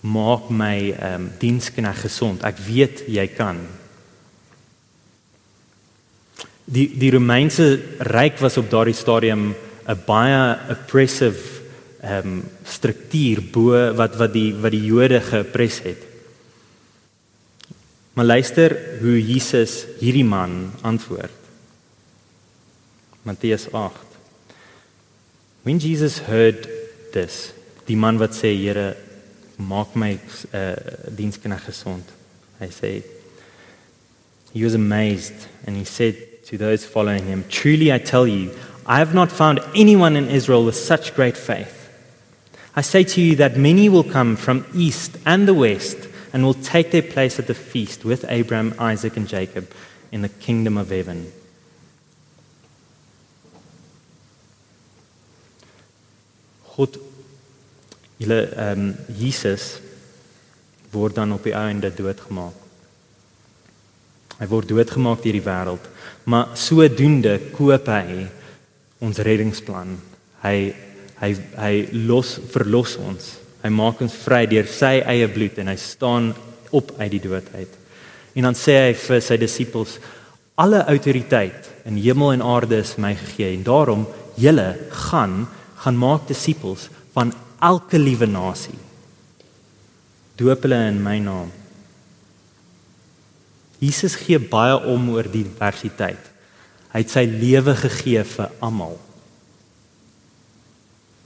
maak 0.00 0.48
my 0.50 0.92
ehm 0.92 1.14
um, 1.14 1.30
diensknegt 1.38 2.00
gesond. 2.06 2.44
Ek 2.44 2.56
weet 2.58 3.04
jy 3.08 3.26
kan. 3.36 3.60
Die 6.64 6.88
die 6.98 7.10
Romeinse 7.12 7.78
ryk 7.98 8.40
was 8.40 8.56
op 8.56 8.70
daardie 8.70 8.96
stadium 8.96 9.54
'n 9.86 10.00
baie 10.06 10.56
oppressive 10.70 11.60
ehm 12.00 12.28
um, 12.28 12.42
struktuur 12.64 13.42
bo 13.52 13.94
wat 13.96 14.16
wat 14.16 14.32
die 14.32 14.54
wat 14.54 14.72
die 14.72 14.84
Jode 14.84 15.20
gepres 15.20 15.80
het. 15.84 16.02
Maar 18.14 18.24
luister 18.24 18.76
hoe 19.00 19.26
Jesus 19.26 19.86
hierdie 19.98 20.24
man 20.24 20.72
antwoord. 20.82 21.30
Matteus 23.22 23.72
8. 23.72 23.96
When 25.62 25.78
Jesus 25.78 26.20
heard 26.20 26.68
this, 27.12 27.52
die 27.86 27.96
man 27.96 28.18
wat 28.18 28.36
sê 28.36 28.52
Here, 28.52 28.96
maak 29.56 29.94
my 29.96 30.18
uh, 30.52 30.76
diensknegt 31.08 31.64
gesond. 31.64 32.04
Hy 32.60 32.68
sê 32.68 32.92
He 34.52 34.62
was 34.62 34.74
amazed 34.74 35.48
and 35.66 35.76
he 35.76 35.84
said 35.84 36.33
to 36.46 36.58
those 36.58 36.84
following 36.84 37.26
him, 37.26 37.44
Truly 37.48 37.92
I 37.92 37.98
tell 37.98 38.26
you, 38.26 38.54
I 38.86 38.98
have 38.98 39.14
not 39.14 39.32
found 39.32 39.60
anyone 39.74 40.16
in 40.16 40.28
Israel 40.28 40.64
with 40.64 40.76
such 40.76 41.14
great 41.14 41.36
faith. 41.36 41.80
I 42.76 42.82
say 42.82 43.04
to 43.04 43.20
you 43.20 43.36
that 43.36 43.56
many 43.56 43.88
will 43.88 44.04
come 44.04 44.36
from 44.36 44.66
east 44.74 45.16
and 45.24 45.46
the 45.48 45.54
west 45.54 46.08
and 46.32 46.44
will 46.44 46.54
take 46.54 46.90
their 46.90 47.02
place 47.02 47.38
at 47.38 47.46
the 47.46 47.54
feast 47.54 48.04
with 48.04 48.24
Abraham, 48.28 48.74
Isaac, 48.78 49.16
and 49.16 49.28
Jacob 49.28 49.70
in 50.10 50.22
the 50.22 50.28
kingdom 50.28 50.76
of 50.76 50.90
heaven. 50.90 51.32
God 56.76 56.98
julle 58.18 58.40
um, 58.56 58.94
Jesus 59.08 59.80
word 60.90 61.14
dan 61.14 61.32
op 61.32 61.46
die 61.46 61.54
einde 61.54 61.90
doodgemaak. 61.94 62.63
Hy 64.40 64.48
word 64.50 64.70
doodgemaak 64.72 65.22
deur 65.22 65.36
die 65.36 65.44
wêreld, 65.44 65.84
maar 66.26 66.54
sodoende 66.58 67.36
koop 67.54 67.86
hy 67.92 68.26
ons 69.04 69.20
reddingsplan. 69.22 69.94
Hy 70.42 70.56
hy 71.20 71.30
hy 71.56 71.74
los 72.08 72.34
verlos 72.52 72.96
ons. 73.00 73.28
Hy 73.62 73.70
maak 73.72 74.02
ons 74.04 74.16
vry 74.24 74.42
deur 74.50 74.66
sy 74.68 74.98
eie 75.08 75.28
bloed 75.30 75.60
en 75.62 75.70
hy 75.70 75.76
staan 75.80 76.32
op 76.74 76.90
uit 76.98 77.10
die 77.14 77.22
dood 77.22 77.46
uit. 77.54 77.78
En 78.34 78.48
dan 78.50 78.58
sê 78.58 78.76
hy 78.88 78.92
vir 78.98 79.22
sy 79.22 79.38
disippels: 79.40 79.98
"Alle 80.58 80.82
autoriteit 80.90 81.70
in 81.86 81.96
hemel 81.96 82.34
en 82.34 82.42
aarde 82.42 82.82
is 82.82 82.96
my 82.98 83.14
gegee 83.14 83.54
en 83.54 83.64
daarom 83.64 84.06
julle 84.36 84.74
gaan 85.08 85.46
gaan 85.84 85.96
maak 85.96 86.26
disippels 86.28 86.88
van 87.14 87.32
elke 87.62 87.98
liewe 87.98 88.26
nasie. 88.26 88.78
Doop 90.36 90.62
hulle 90.66 90.88
in 90.88 91.02
my 91.02 91.18
naam." 91.18 91.63
Jesus 93.84 94.16
gee 94.16 94.38
baie 94.40 94.76
om 94.88 95.10
oor 95.12 95.26
die 95.28 95.44
diversiteit. 95.44 96.30
Hy 96.94 97.02
het 97.02 97.12
sy 97.12 97.24
lewe 97.28 97.74
gegee 97.76 98.22
vir 98.24 98.52
almal. 98.64 98.96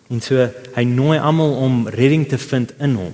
En 0.08 0.22
so 0.24 0.46
hy 0.74 0.84
nooi 0.88 1.18
almal 1.20 1.54
om 1.60 1.82
redding 1.92 2.24
te 2.28 2.38
vind 2.40 2.72
in 2.80 2.96
hom. 2.96 3.12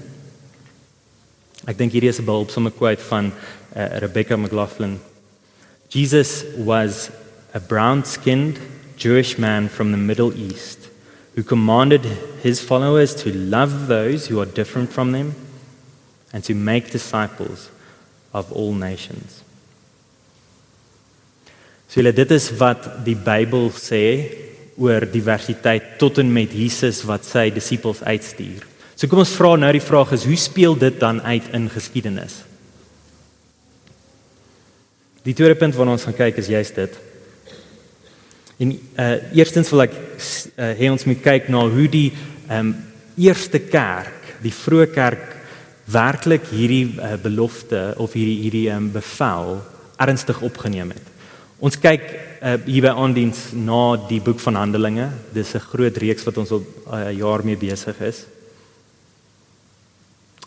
Ek 1.66 1.78
dink 1.80 1.92
hierdie 1.96 2.12
is 2.12 2.20
'n 2.20 2.28
behulpsame 2.28 2.70
quote 2.70 3.02
van 3.10 3.32
uh, 3.32 3.98
Rebecca 4.04 4.36
McLaughlin. 4.36 5.00
Jesus 5.90 6.44
was 6.56 7.10
a 7.54 7.60
brown-skinned 7.60 8.58
Jewish 8.96 9.38
man 9.38 9.68
from 9.68 9.90
the 9.90 9.98
Middle 9.98 10.32
East 10.32 10.88
who 11.34 11.42
commanded 11.42 12.04
his 12.42 12.60
followers 12.60 13.14
to 13.14 13.32
love 13.32 13.88
those 13.88 14.28
who 14.28 14.40
are 14.40 14.46
different 14.46 14.92
from 14.92 15.12
them 15.12 15.34
and 16.32 16.44
to 16.44 16.54
make 16.54 16.90
disciples 16.90 17.70
of 18.34 18.50
all 18.52 18.74
nations. 18.74 19.40
So 21.88 22.02
dit 22.02 22.30
is 22.34 22.48
wat 22.58 22.88
die 23.06 23.14
Bybel 23.14 23.68
sê 23.78 24.06
oor 24.74 25.06
diversiteit 25.06 25.94
tot 26.00 26.18
en 26.18 26.32
met 26.34 26.50
Jesus 26.50 27.04
wat 27.06 27.22
sy 27.28 27.46
disippels 27.54 28.02
uitstuur. 28.02 28.64
So 28.98 29.06
kom 29.06 29.22
ons 29.22 29.34
vra 29.38 29.52
nou 29.58 29.70
die 29.74 29.82
vraag 29.82 30.16
is 30.16 30.26
hoe 30.26 30.38
speel 30.38 30.74
dit 30.78 30.98
dan 30.98 31.20
uit 31.22 31.46
in 31.54 31.68
geskiedenis? 31.70 32.40
Die 35.24 35.34
tweede 35.34 35.56
punt 35.58 35.76
waarna 35.78 35.94
ons 35.94 36.06
gaan 36.08 36.18
kyk 36.18 36.42
is 36.42 36.50
juist 36.50 36.82
dit. 36.82 36.98
En 38.58 38.74
uh 38.74 39.38
eerstens 39.38 39.70
wil 39.70 39.86
ek 39.86 39.94
uh, 39.94 40.72
hê 40.78 40.90
ons 40.90 41.06
moet 41.06 41.22
kyk 41.22 41.46
na 41.50 41.62
hoe 41.70 41.86
die 41.90 42.10
ehm 42.48 42.58
um, 42.58 42.74
eerste 43.14 43.60
kerk, 43.62 44.34
die 44.42 44.50
vroeë 44.50 44.88
kerk 44.90 45.33
werklik 45.84 46.46
hierdie 46.48 46.96
uh, 46.96 47.14
belofte 47.20 47.94
of 48.00 48.12
hierdie 48.16 48.38
hierdie 48.46 48.68
um, 48.72 48.90
bevel 48.92 49.58
ernstig 50.00 50.40
opgeneem 50.40 50.94
het. 50.94 51.10
Ons 51.64 51.76
kyk 51.80 52.04
uh, 52.44 52.56
hier 52.66 52.84
by 52.84 52.92
aandiens 52.92 53.50
na 53.56 53.96
die 54.08 54.20
boek 54.24 54.40
van 54.42 54.58
Handelinge. 54.58 55.10
Dis 55.32 55.54
'n 55.54 55.64
groot 55.70 55.96
reeks 55.96 56.24
wat 56.24 56.38
ons 56.38 56.50
al 56.50 56.60
'n 56.60 56.66
uh, 56.92 57.00
eh, 57.00 57.18
jaar 57.18 57.44
mee 57.44 57.56
besig 57.56 58.00
is. 58.00 58.24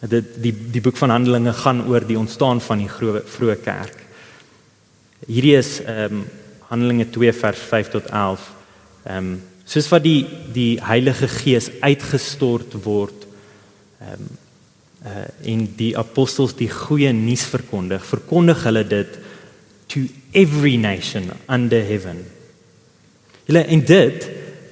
Dit 0.01 0.41
die 0.41 0.53
die 0.71 0.81
boek 0.81 0.97
van 0.97 1.09
Handelinge 1.09 1.53
gaan 1.53 1.87
oor 1.87 2.05
die 2.05 2.17
ontstaan 2.17 2.61
van 2.61 2.77
die 2.77 2.89
vroeë 3.25 3.57
kerk. 3.63 3.97
Hierdie 5.25 5.57
is 5.57 5.81
ehm 5.81 6.13
um, 6.13 6.25
Handelinge 6.69 7.09
2 7.09 7.33
vers 7.33 7.59
5 7.59 7.89
tot 7.89 8.05
11. 8.05 8.51
Ehm 9.05 9.17
um, 9.17 9.41
soos 9.65 9.89
wat 9.89 10.03
die 10.03 10.25
die 10.53 10.79
Heilige 10.81 11.27
Gees 11.27 11.71
uitgestort 11.81 12.83
word 12.83 13.25
ehm 13.99 14.13
um, 14.13 14.46
uh, 15.07 15.23
en 15.53 15.63
die 15.79 15.93
apostels 15.97 16.55
die 16.59 16.69
goeie 16.71 17.13
nuus 17.15 17.45
verkondig, 17.47 18.03
verkondig 18.05 18.63
hulle 18.67 18.83
dit 18.87 19.19
to 19.87 20.03
every 20.35 20.75
nation 20.75 21.31
under 21.47 21.83
heaven. 21.87 22.25
Hulle 23.47 23.63
en 23.63 23.85
dit 23.87 24.27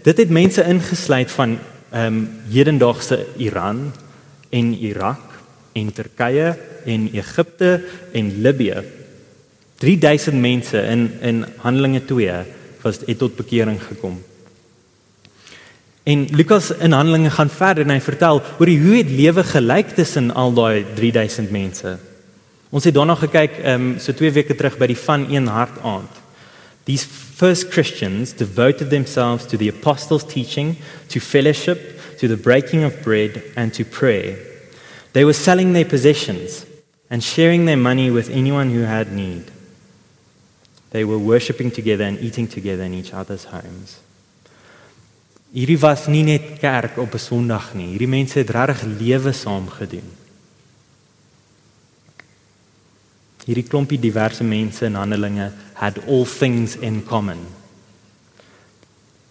dit 0.05 0.19
het 0.21 0.29
mense 0.29 0.61
ingesluit 0.61 1.31
van 1.31 1.57
ehm 1.95 2.17
um, 2.17 2.19
hedendaagse 2.51 3.17
Iran 3.41 3.93
en 4.49 4.73
Irak 4.73 5.39
en 5.73 5.91
Turkye 5.93 6.51
en 6.85 7.07
Egipte 7.13 7.71
en 8.11 8.41
Libië. 8.41 8.83
3000 9.79 10.39
mense 10.41 10.77
in 10.77 11.09
in 11.21 11.45
Handelinge 11.63 12.05
2 12.05 12.43
was 12.81 12.99
het 13.05 13.17
tot 13.17 13.35
bekering 13.35 13.81
gekom. 13.81 14.21
En 16.05 16.27
Lukas 16.29 16.69
in 16.71 16.91
Handelinge 16.91 17.31
gaan 17.33 17.49
verder 17.49 17.83
en 17.83 17.95
hy 17.95 18.01
vertel 18.03 18.41
oor 18.61 18.69
hoe 18.69 18.97
het 18.99 19.09
lewe 19.09 19.43
gelyk 19.43 19.95
tussen 19.97 20.29
al 20.37 20.53
daai 20.53 20.85
3000 20.93 21.49
mense. 21.49 21.95
Ons 22.69 22.85
het 22.85 22.93
daarna 22.93 23.15
gekyk 23.17 23.57
um, 23.65 23.87
so 23.97 24.13
2 24.13 24.35
weke 24.35 24.53
terug 24.53 24.77
by 24.77 24.91
die 24.91 24.99
van 25.01 25.25
een 25.33 25.49
hart 25.49 25.79
aand. 25.81 26.21
These 26.85 27.09
first 27.09 27.71
Christians 27.73 28.35
devoted 28.37 28.91
themselves 28.93 29.49
to 29.49 29.57
the 29.57 29.71
apostles' 29.73 30.27
teaching, 30.29 30.75
to 31.09 31.19
fellowship, 31.19 31.97
to 32.19 32.29
the 32.29 32.37
breaking 32.37 32.85
of 32.85 33.01
bread 33.01 33.41
and 33.55 33.73
to 33.73 33.83
prayer. 33.83 34.37
They 35.13 35.25
were 35.25 35.33
selling 35.33 35.73
their 35.73 35.89
possessions 35.89 36.65
and 37.09 37.23
sharing 37.23 37.65
their 37.65 37.81
money 37.81 38.11
with 38.11 38.29
anyone 38.29 38.69
who 38.69 38.85
had 38.85 39.11
need. 39.11 39.49
They 40.91 41.03
were 41.03 41.17
worshiping 41.17 41.71
together 41.71 42.05
and 42.05 42.21
eating 42.21 42.47
together 42.47 42.83
in 42.83 42.93
each 42.93 43.13
other's 43.13 43.45
homes. 43.45 44.04
Hierdie 45.55 45.79
was 45.79 46.09
nie 46.11 46.25
net 46.27 46.57
kerk 46.59 46.97
op 46.99 47.13
'n 47.15 47.19
Sondag 47.19 47.73
nie. 47.73 47.95
Hierdie 47.95 48.11
mense 48.11 48.39
het 48.39 48.49
regtig 48.49 48.83
lewe 48.99 49.31
saam 49.31 49.69
gedoen. 49.69 50.09
Hierdie 53.45 53.63
klompie 53.63 53.99
diverse 53.99 54.43
mense 54.43 54.85
in 54.85 54.95
Handelinge 54.95 55.51
had 55.73 55.99
all 56.07 56.25
things 56.25 56.75
in 56.75 57.03
common. 57.05 57.39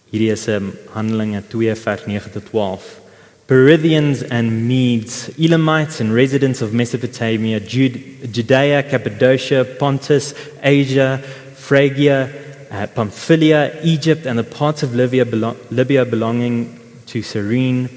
Hierdie 0.09 0.31
is 0.31 0.47
um, 0.47 0.73
Handelinge 0.93 1.43
2 1.47 1.75
vers 1.75 2.05
9 2.07 2.31
tot 2.31 2.45
12. 2.49 3.01
Perithians 3.45 4.23
and 4.31 4.65
Medes, 4.67 5.29
Elamites 5.37 5.99
and 5.99 6.11
residents 6.11 6.61
of 6.61 6.71
Mesopotamia, 6.73 7.59
Judea, 7.59 8.81
Cappadocia, 8.83 9.63
Pontus, 9.63 10.33
Asia, 10.63 11.21
Phrygia, 11.53 12.29
uh, 12.75 12.87
Pamphylia, 12.87 13.79
Egypt, 13.83 14.25
and 14.25 14.37
the 14.37 14.43
parts 14.43 14.83
of 14.83 14.93
Libya, 14.93 15.25
belo- 15.25 15.55
Libya 15.71 16.05
belonging 16.05 16.79
to 17.07 17.21
Cyrene, 17.21 17.89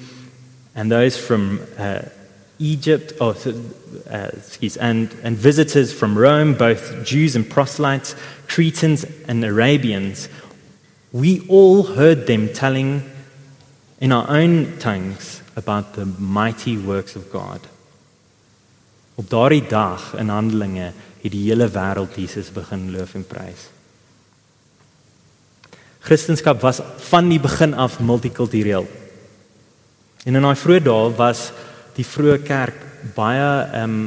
and 0.75 0.91
those 0.91 1.17
from 1.19 1.61
uh, 1.79 2.03
Egypt, 2.59 3.13
oh, 3.21 3.31
uh, 4.11 4.31
excuse, 4.37 4.77
and, 4.77 5.13
and 5.23 5.37
visitors 5.37 5.93
from 5.93 6.17
Rome, 6.17 6.55
both 6.55 7.05
Jews 7.05 7.35
and 7.35 7.49
proselytes, 7.49 8.15
Cretans 8.47 9.05
and 9.27 9.45
Arabians, 9.45 10.29
we 11.13 11.47
all 11.49 11.83
heard 11.83 12.27
them 12.27 12.53
telling 12.53 13.03
in 14.01 14.13
our 14.13 14.29
own 14.29 14.79
tongues 14.79 15.43
about 15.57 15.95
the 15.95 16.07
mighty 16.07 16.77
works 16.77 17.17
of 17.17 17.33
God. 17.33 17.61
Op 19.19 19.29
daardie 19.31 19.67
dag 19.67 20.15
in 20.15 20.29
Handelinge 20.29 20.93
het 21.23 21.33
die 21.33 21.49
hele 21.49 21.67
wêreld 21.75 22.15
Jesus 22.15 22.53
begin 22.55 22.93
loof 22.95 23.17
en 23.19 23.27
prys. 23.27 23.67
Christendom 26.09 26.57
was 26.61 26.81
van 27.11 27.29
die 27.29 27.41
begin 27.41 27.75
af 27.75 27.99
multikultureel. 28.01 28.87
En 30.25 30.37
in 30.39 30.45
daai 30.45 30.57
vroeë 30.57 30.81
dae 30.87 31.11
was 31.19 31.51
die 31.99 32.07
vroeë 32.07 32.39
kerk 32.49 32.79
baie 33.17 33.51
ehm 33.67 33.85
um, 33.85 33.99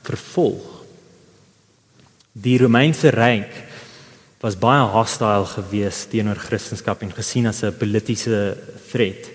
vervolg. 0.00 0.64
Die 2.32 2.56
Romeinse 2.58 3.12
ryk 3.12 3.52
was 4.40 4.56
baie 4.56 4.86
hostile 4.94 5.44
geweest 5.50 6.08
teenoor 6.10 6.40
Christendom 6.40 7.04
en 7.04 7.12
gesien 7.12 7.46
as 7.46 7.62
'n 7.62 7.76
politieke 7.76 8.56
threat. 8.90 9.28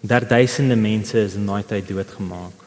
Daar 0.00 0.26
duisende 0.26 0.76
mense 0.76 1.18
is 1.18 1.34
in 1.34 1.46
daai 1.46 1.62
tyd 1.62 1.88
doodgemaak. 1.88 2.64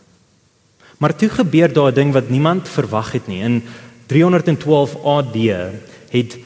Maar 0.97 1.15
toe 1.15 1.29
gebeur 1.29 1.73
daar 1.73 1.91
'n 1.91 1.95
ding 1.95 2.13
wat 2.13 2.29
niemand 2.29 2.69
verwag 2.69 3.11
het 3.11 3.27
nie. 3.27 3.41
In 3.41 3.63
312 4.05 4.95
AD 5.03 5.35
het 6.09 6.38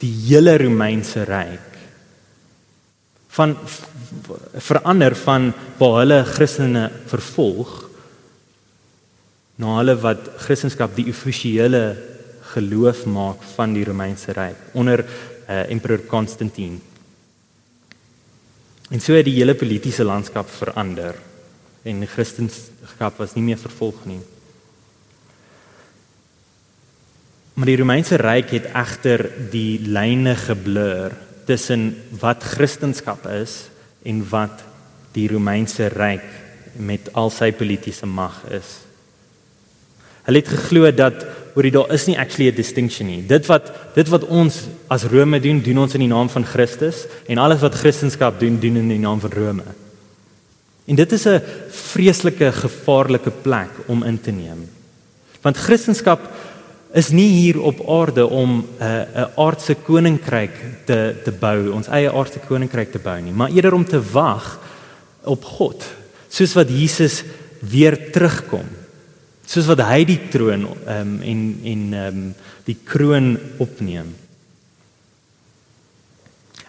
die 0.00 0.12
hele 0.28 0.56
Romeinse 0.58 1.24
ryk 1.28 1.76
van 3.36 3.54
verander 4.58 5.14
van 5.14 5.52
waar 5.78 6.00
hulle 6.00 6.24
Christene 6.26 6.88
vervolg 7.10 7.76
na 9.60 9.76
hulle 9.76 9.96
wat 10.00 10.30
Christendom 10.46 10.96
die 10.96 11.10
offisiële 11.12 11.82
geloof 12.54 13.04
maak 13.06 13.44
van 13.54 13.74
die 13.76 13.84
Romeinse 13.86 14.34
ryk 14.34 14.74
onder 14.74 15.04
uh, 15.04 15.70
emperor 15.70 16.02
Konstantin. 16.10 16.80
En 18.90 19.00
so 19.00 19.14
het 19.14 19.28
die 19.28 19.36
hele 19.36 19.54
politieke 19.54 20.04
landskap 20.04 20.48
verander 20.50 21.14
en 21.84 22.06
Christendom 22.06 23.12
was 23.18 23.36
nie 23.36 23.44
meer 23.44 23.60
vervolg 23.60 24.02
nie. 24.08 24.20
Maar 27.60 27.68
die 27.68 27.76
Romeinse 27.76 28.16
ryk 28.16 28.54
het 28.54 28.70
egter 28.72 29.26
die 29.52 29.82
lyne 29.84 30.32
geblur 30.32 31.12
tussen 31.44 31.90
wat 32.22 32.46
Christendom 32.54 33.26
is 33.36 33.66
en 34.08 34.22
wat 34.30 34.62
die 35.12 35.26
Romeinse 35.28 35.90
ryk 35.92 36.24
met 36.80 37.10
al 37.12 37.28
sy 37.28 37.50
politieke 37.52 38.08
mag 38.08 38.38
is. 38.48 38.78
Hulle 40.24 40.40
het 40.40 40.48
geglo 40.48 40.88
dat 40.88 41.26
oor 41.52 41.68
dit 41.68 41.76
daar 41.76 41.92
is 41.92 42.08
nie 42.08 42.16
actually 42.16 42.48
'n 42.48 42.56
distinction 42.56 43.06
nie. 43.06 43.26
Dit 43.26 43.46
wat 43.46 43.70
dit 43.94 44.08
wat 44.08 44.24
ons 44.24 44.64
as 44.88 45.04
Rome 45.04 45.40
doen, 45.40 45.60
doen 45.60 45.84
ons 45.84 45.94
in 45.94 46.00
die 46.00 46.14
naam 46.16 46.30
van 46.30 46.46
Christus 46.46 47.04
en 47.28 47.38
alles 47.38 47.60
wat 47.60 47.74
Christendom 47.74 48.38
doen, 48.38 48.60
doen 48.60 48.76
in 48.76 48.88
die 48.88 48.98
naam 49.04 49.20
van 49.20 49.32
Rome. 49.32 49.64
En 50.86 50.94
dit 50.94 51.12
is 51.12 51.26
'n 51.26 51.42
vreeslike 51.68 52.52
gevaarlike 52.52 53.30
plek 53.30 53.70
om 53.86 54.02
in 54.02 54.20
te 54.20 54.30
neem. 54.30 54.68
Want 55.42 55.56
Christendom 55.56 56.18
is 56.92 57.10
nie 57.14 57.28
hier 57.28 57.60
op 57.62 57.80
aarde 57.88 58.26
om 58.26 58.66
'n 58.66 58.82
uh, 58.82 59.22
'n 59.22 59.30
aardse 59.36 59.74
koninkryk 59.74 60.56
te 60.84 61.14
te 61.24 61.32
bou, 61.32 61.70
ons 61.70 61.88
eie 61.88 62.12
aardse 62.12 62.40
koninkryk 62.48 62.92
te 62.92 62.98
bou 62.98 63.20
nie, 63.20 63.32
maar 63.32 63.50
eerder 63.50 63.74
om 63.74 63.84
te 63.84 64.02
wag 64.12 64.58
op 65.24 65.44
God, 65.44 65.84
soos 66.28 66.52
wat 66.52 66.68
Jesus 66.68 67.24
weer 67.60 68.10
terugkom. 68.12 68.66
Soos 69.46 69.66
wat 69.66 69.82
hy 69.82 70.04
die 70.04 70.20
troon 70.30 70.66
um, 70.86 71.22
en 71.22 71.60
en 71.64 71.92
um, 71.92 72.34
die 72.64 72.76
kroon 72.84 73.38
opneem. 73.58 74.14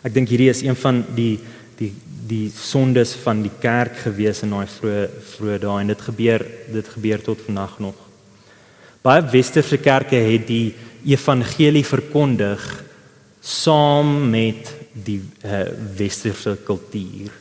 Ek 0.01 0.13
dink 0.13 0.29
hierdie 0.29 0.49
is 0.49 0.63
een 0.65 0.75
van 0.75 1.03
die 1.15 1.39
die 1.77 1.93
die 2.31 2.51
sondes 2.53 3.13
van 3.23 3.41
die 3.41 3.51
kerk 3.59 3.97
gewees 4.05 4.43
in 4.45 4.53
daai 4.53 4.67
vroeë 4.69 5.07
vroeë 5.33 5.59
dae 5.61 5.81
en 5.81 5.91
dit 5.91 6.01
gebeur 6.01 6.45
dit 6.73 6.87
gebeur 6.95 7.21
tot 7.21 7.41
vandag 7.45 7.79
nog. 7.79 8.10
Baie 9.01 9.23
westerse 9.33 9.77
kerke 9.81 10.15
het 10.15 10.45
die 10.47 10.73
evangelie 11.09 11.85
verkondig 11.85 12.61
saam 13.41 14.29
met 14.29 14.69
die 14.93 15.21
uh, 15.41 15.63
westerse 15.97 16.57
kultuur. 16.65 17.31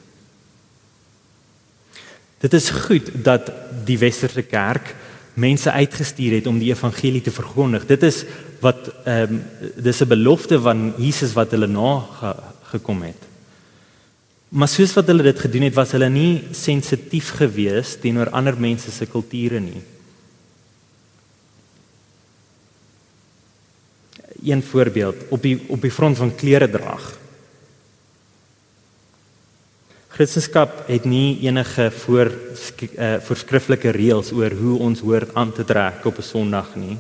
Dit 2.41 2.57
is 2.57 2.71
goed 2.73 3.11
dat 3.25 3.51
die 3.85 3.99
westerse 4.01 4.47
kerk 4.49 4.95
mense 5.41 5.73
uitgestuur 5.73 6.39
het 6.39 6.49
om 6.49 6.59
die 6.59 6.73
evangelie 6.73 7.21
te 7.21 7.33
verkondig. 7.33 7.85
Dit 7.87 8.03
is 8.09 8.25
wat 8.61 8.89
ehm 9.05 9.37
um, 9.37 9.43
dis 9.77 10.01
'n 10.01 10.09
belofte 10.09 10.61
van 10.61 10.93
Jesus 10.97 11.33
wat 11.33 11.51
hulle 11.51 11.67
na 11.67 12.01
ge, 12.21 12.35
gekom 12.73 13.03
het. 13.03 13.23
Maar 14.49 14.69
soos 14.69 14.93
wat 14.95 15.07
hulle 15.07 15.23
dit 15.23 15.39
gedoen 15.39 15.63
het, 15.63 15.75
was 15.75 15.93
hulle 15.93 16.09
nie 16.09 16.43
sensitief 16.51 17.31
geweest 17.31 18.01
teenoor 18.01 18.31
ander 18.31 18.57
mense 18.59 18.91
se 18.91 19.07
kulture 19.07 19.61
nie. 19.61 19.83
Een 24.45 24.63
voorbeeld 24.63 25.17
op 25.29 25.43
die 25.43 25.61
op 25.69 25.81
die 25.81 25.91
front 25.91 26.17
van 26.17 26.35
klere 26.35 26.71
drag. 26.71 27.19
Christendom 30.09 30.69
het 30.87 31.05
nie 31.05 31.39
enige 31.47 31.91
voor 31.91 32.29
uh, 32.29 33.15
voorskriftelike 33.25 33.91
reëls 33.91 34.33
oor 34.33 34.53
hoe 34.53 34.79
ons 34.79 35.01
hoort 35.01 35.35
aan 35.35 35.53
te 35.53 35.65
trek 35.65 36.05
op 36.05 36.19
'n 36.19 36.23
Sondag 36.23 36.75
nie. 36.75 36.99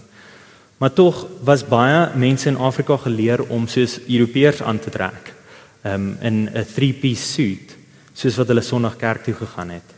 Maar 0.79 0.93
tog 0.93 1.27
was 1.45 1.67
baie 1.69 2.09
mense 2.17 2.49
in 2.49 2.57
Afrika 2.57 2.97
geleer 2.97 3.43
om 3.43 3.67
soos 3.69 3.99
Europeërs 4.09 4.63
aan 4.63 4.79
te 4.79 4.91
trek. 4.91 5.35
Um 5.85 6.17
in 6.21 6.49
'n 6.55 6.67
three-piece 6.75 7.33
suit 7.33 7.77
soos 8.13 8.37
wat 8.37 8.47
hulle 8.47 8.63
Sondag 8.63 8.97
kerk 8.97 9.25
toe 9.25 9.35
gegaan 9.35 9.71
het. 9.71 9.89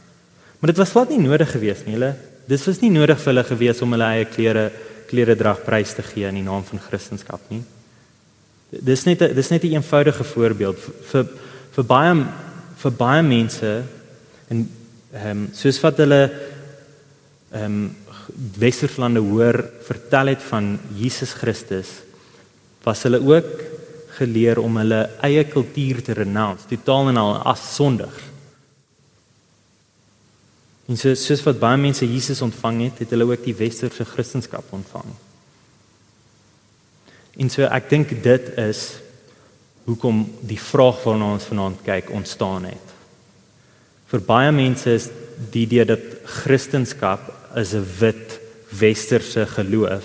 Maar 0.59 0.71
dit 0.71 0.79
was 0.79 0.91
glad 0.91 1.09
nie 1.09 1.21
nodig 1.21 1.51
geweest 1.51 1.87
nie. 1.87 1.95
Hulle 1.95 2.15
dis 2.47 2.67
was 2.67 2.81
nie 2.81 2.91
nodig 2.91 3.21
vir 3.21 3.33
hulle 3.33 3.45
geweest 3.45 3.83
om 3.83 3.93
hulle 3.95 4.05
eie 4.05 4.25
klere 4.25 4.73
klere 5.13 5.37
drag 5.39 5.63
prys 5.67 5.95
te 5.95 6.03
gee 6.03 6.29
in 6.29 6.41
die 6.41 6.47
naam 6.47 6.65
van 6.65 6.81
Christendom 6.89 7.49
nie. 7.53 7.63
Dis 8.73 9.05
net 9.05 9.23
'n 9.23 9.35
dis 9.35 9.51
net 9.51 9.65
'n 9.65 9.77
eenvoudige 9.77 10.25
voorbeeld 10.25 10.79
vir 11.13 11.27
vir 11.77 11.85
baie 11.85 12.15
vir 12.83 12.93
baie 12.93 13.23
mense 13.23 13.83
en 14.49 14.69
ehm 15.13 15.31
um, 15.31 15.49
soos 15.53 15.81
wat 15.83 15.99
hulle 15.99 16.23
ehm 17.53 17.65
um, 17.65 17.97
Westerlande 18.59 19.21
hoor 19.21 19.59
vertel 19.83 20.27
het 20.27 20.43
van 20.43 20.79
Jesus 20.97 21.33
Christus 21.33 21.89
was 22.85 23.03
hulle 23.03 23.21
ook 23.21 23.51
geleer 24.17 24.61
om 24.61 24.77
hulle 24.77 25.01
eie 25.21 25.45
kultuur 25.45 26.03
te 26.03 26.13
renounce, 26.13 26.69
totaal 26.69 27.09
en 27.13 27.17
al 27.17 27.35
as 27.53 27.63
sondig. 27.75 28.32
En 30.93 30.99
so 31.01 31.15
soos 31.17 31.41
wat 31.47 31.57
baie 31.57 31.79
mense 31.81 32.05
Jesus 32.05 32.43
ontvang 32.45 32.83
het, 32.83 32.99
het 33.01 33.13
hulle 33.15 33.25
ook 33.31 33.45
die 33.47 33.57
westerse 33.57 34.05
Christendom 34.05 34.75
ontvang. 34.77 35.15
En 37.41 37.49
so 37.49 37.65
ek 37.65 37.89
dink 37.89 38.11
dit 38.21 38.51
is 38.61 38.83
hoekom 39.87 40.27
die 40.45 40.61
vraag 40.61 40.99
waarna 41.07 41.31
ons 41.39 41.47
vanaand 41.49 41.81
kyk 41.87 42.11
ontstaan 42.13 42.67
het. 42.69 42.91
Vir 44.13 44.25
baie 44.27 44.51
mense 44.53 44.93
is 44.93 45.09
die 45.55 45.65
idee 45.65 45.87
dat 45.89 46.05
Christendom 46.43 47.25
is 47.57 47.73
'n 47.73 47.89
wit 48.01 48.37
westerse 48.69 49.47
geloof 49.47 50.05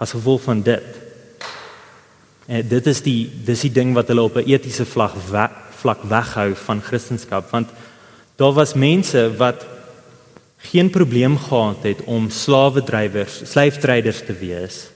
as 0.00 0.16
gevolg 0.16 0.42
van 0.48 0.62
dit. 0.62 0.88
En 2.48 2.68
dit 2.68 2.86
is 2.86 3.02
die 3.02 3.30
dis 3.44 3.60
die 3.60 3.72
ding 3.72 3.92
wat 3.92 4.08
hulle 4.08 4.22
op 4.22 4.36
'n 4.36 4.48
etiese 4.48 4.86
vlak 4.86 5.12
we, 5.30 5.48
vlak 5.84 6.02
weghou 6.02 6.54
van 6.54 6.80
Christendom 6.80 7.44
want 7.50 7.68
daar 8.36 8.52
was 8.52 8.74
mense 8.74 9.36
wat 9.36 9.73
geen 10.64 10.90
probleem 10.90 11.36
gehad 11.38 11.82
het 11.86 12.04
om 12.10 12.30
slawedrywers, 12.30 13.42
slyftryders 13.50 14.22
te 14.26 14.36
wees 14.38 14.86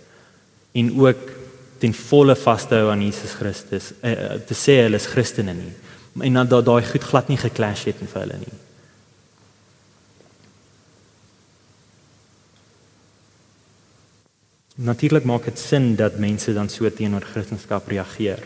en 0.72 0.92
ook 1.00 1.30
ten 1.78 1.94
volle 1.94 2.34
vas 2.36 2.64
te 2.66 2.74
hou 2.74 2.90
aan 2.90 3.02
Jesus 3.02 3.36
Christus, 3.38 3.92
uh, 4.02 4.38
te 4.46 4.56
sê 4.56 4.80
hulle 4.82 4.98
is 4.98 5.06
Christene 5.10 5.54
nie. 5.54 5.74
En 6.26 6.40
dan 6.40 6.48
daai 6.50 6.82
goed 6.86 7.04
glad 7.06 7.30
nie 7.30 7.38
geklash 7.38 7.86
het 7.90 8.00
vir 8.02 8.20
hulle 8.24 8.40
nie. 8.42 8.56
Natuurlik 14.88 15.26
maak 15.26 15.48
dit 15.50 15.58
sin 15.58 15.94
dat 15.98 16.20
mense 16.22 16.52
dan 16.54 16.70
so 16.70 16.90
teenoor 16.90 17.26
Christendom 17.26 17.90
reageer. 17.90 18.42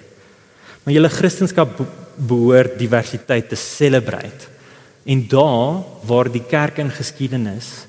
Maar 0.85 0.95
julle 0.95 1.13
Christendom 1.13 1.89
behoort 2.17 2.79
diversiteit 2.81 3.49
te 3.49 3.57
celebrate. 3.57 4.52
En 5.05 5.25
daar 5.29 5.83
waar 6.07 6.31
die 6.31 6.45
kerk 6.47 6.79
in 6.79 6.91
geskiedenis 6.91 7.87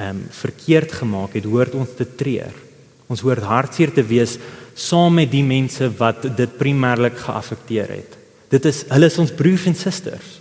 ehm 0.00 0.16
um, 0.16 0.26
verkeerd 0.30 0.92
gemaak 0.92 1.34
het, 1.36 1.44
hoort 1.44 1.74
ons 1.76 1.88
te 1.96 2.06
treur. 2.16 2.54
Ons 3.06 3.20
hoort 3.20 3.42
hartseer 3.44 3.92
te 3.92 4.02
wees 4.06 4.38
saam 4.74 5.14
met 5.14 5.30
die 5.30 5.44
mense 5.44 5.90
wat 5.98 6.24
dit 6.36 6.56
primêrlik 6.58 7.18
geaffekteer 7.20 7.90
het. 7.92 8.16
Dit 8.48 8.64
is 8.64 8.84
hulle 8.88 9.10
is 9.10 9.18
ons 9.18 9.34
broers 9.34 9.66
en 9.66 9.76
susters. 9.76 10.38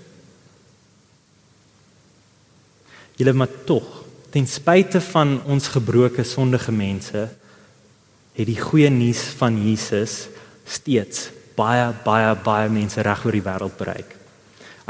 Julle 3.19 3.33
maar 3.35 3.51
tog, 3.67 4.05
ten 4.31 4.47
spyte 4.47 5.01
van 5.11 5.41
ons 5.43 5.67
gebroke 5.73 6.23
sondige 6.23 6.71
mense, 6.71 7.25
het 8.39 8.47
die 8.47 8.59
goeie 8.61 8.89
nuus 8.89 9.25
van 9.41 9.57
Jesus 9.59 10.29
steeds 10.63 11.27
baie 11.59 11.89
baie 12.05 12.31
baie 12.45 12.69
mense 12.71 13.03
reg 13.03 13.25
oor 13.25 13.35
die 13.35 13.43
wêreld 13.43 13.75
bereik. 13.77 14.18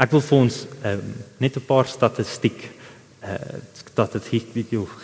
Ek 0.00 0.12
wil 0.14 0.22
vir 0.24 0.38
ons 0.38 0.66
um, 0.88 1.00
net 1.38 1.56
'n 1.56 1.66
paar 1.66 1.86
statistiek 1.86 2.70
uh 3.20 3.60
statistiek 3.90 4.46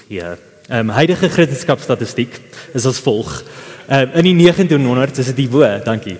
gee. 0.08 0.22
Ehm 0.22 0.38
um, 0.70 0.88
huidige 0.88 1.28
Christendom-statistiek 1.28 2.40
is 2.72 2.86
as 2.86 2.98
volg. 2.98 3.44
Ehm 3.88 4.08
um, 4.08 4.24
in 4.24 4.24
die 4.24 4.52
1900s 4.52 5.18
is 5.18 5.26
dit 5.26 5.36
die 5.36 5.50
wo, 5.50 5.66
dankie. 5.84 6.16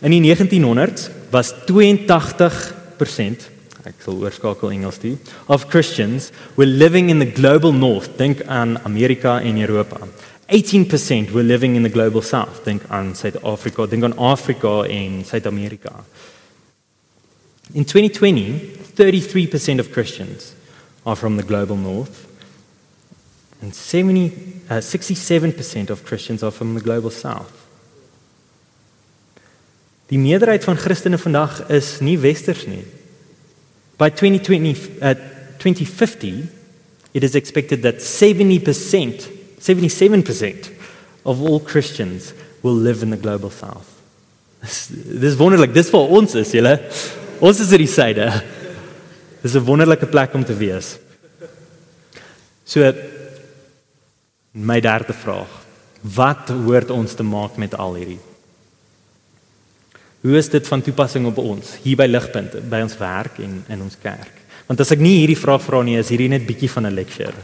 In 0.00 0.10
die 0.10 0.34
1900s 0.34 1.10
was 1.30 1.54
82% 1.68 3.50
ek 3.84 4.00
sal 4.00 4.16
oorskakel 4.16 4.70
Engels 4.72 4.98
toe 4.98 5.18
of 5.46 5.68
Christians 5.68 6.30
were 6.56 6.66
living 6.66 7.10
in 7.10 7.20
the 7.20 7.28
global 7.28 7.72
north, 7.72 8.16
dink 8.16 8.42
aan 8.48 8.78
Amerika 8.84 9.40
en 9.40 9.60
Europa. 9.60 10.08
18% 10.48 11.32
were 11.32 11.44
living 11.44 11.76
in 11.76 11.82
the 11.82 11.92
global 11.92 12.22
south, 12.22 12.64
dink 12.64 12.82
aan 12.88 13.14
Suid-Afrika, 13.14 13.86
dink 13.86 14.04
aan 14.04 14.16
Afrika 14.16 14.82
en 14.88 15.24
Suid-Amerika. 15.24 15.92
In 17.72 17.84
2020, 17.84 18.58
33% 18.94 19.78
of 19.78 19.90
Christians 19.92 20.54
are 21.06 21.16
from 21.16 21.36
the 21.36 21.42
global 21.42 21.76
north 21.76 22.28
and 23.62 23.74
70 23.74 24.32
uh, 24.68 24.74
67% 24.80 25.90
of 25.90 26.04
Christians 26.04 26.42
are 26.42 26.50
from 26.50 26.74
the 26.74 26.80
global 26.80 27.10
south. 27.10 27.52
Die 30.08 30.18
meerderheid 30.18 30.64
van 30.64 30.76
Christene 30.76 31.18
vandag 31.18 31.62
is 31.72 31.98
nie 32.00 32.18
westers 32.20 32.66
nie. 32.68 32.84
By 33.96 34.10
2020 34.10 35.00
uh, 35.00 35.14
2050 35.58 36.48
it 37.14 37.22
is 37.24 37.34
expected 37.34 37.82
that 37.82 37.96
70% 37.96 39.30
77% 39.60 40.70
of 41.24 41.40
all 41.40 41.60
Christians 41.60 42.34
will 42.62 42.74
live 42.74 43.02
in 43.02 43.10
the 43.10 43.16
global 43.16 43.50
south. 43.50 43.88
Dis 44.60 45.36
wonderlik, 45.40 45.72
dis 45.72 45.88
vir 45.92 46.12
ons 46.18 46.34
is, 46.36 46.52
julle. 46.52 46.74
Ons 47.44 47.60
is 47.60 47.72
hierdie 47.74 47.90
syde. 47.90 48.24
Dis 49.42 49.54
'n 49.54 49.66
wonderlike 49.68 50.06
plek 50.06 50.32
om 50.34 50.44
te 50.44 50.56
wees. 50.56 50.96
So 52.64 52.80
my 54.52 54.80
derde 54.80 55.12
vraag. 55.12 55.50
Wat 56.00 56.48
hoort 56.48 56.90
ons 56.90 57.14
te 57.14 57.22
maak 57.22 57.56
met 57.56 57.74
al 57.74 57.94
hierdie? 57.94 58.20
Hoe 60.20 60.36
is 60.36 60.48
dit 60.48 60.68
van 60.68 60.82
toepassing 60.82 61.26
op 61.26 61.38
ons 61.38 61.76
hier 61.82 61.96
by 61.96 62.06
Ligpunt, 62.06 62.68
by 62.70 62.80
ons 62.80 62.96
werk 62.96 63.38
en 63.38 63.64
in 63.68 63.82
ons 63.82 63.96
kerk? 64.02 64.40
Want 64.66 64.80
as 64.80 64.90
ek 64.90 64.98
nie 64.98 65.18
hierdie 65.18 65.36
vraag 65.36 65.62
vra 65.62 65.82
nie, 65.82 65.98
is 65.98 66.08
hierdie 66.08 66.28
net 66.28 66.46
bietjie 66.46 66.70
van 66.70 66.86
'n 66.86 66.94
lecture. 66.94 67.36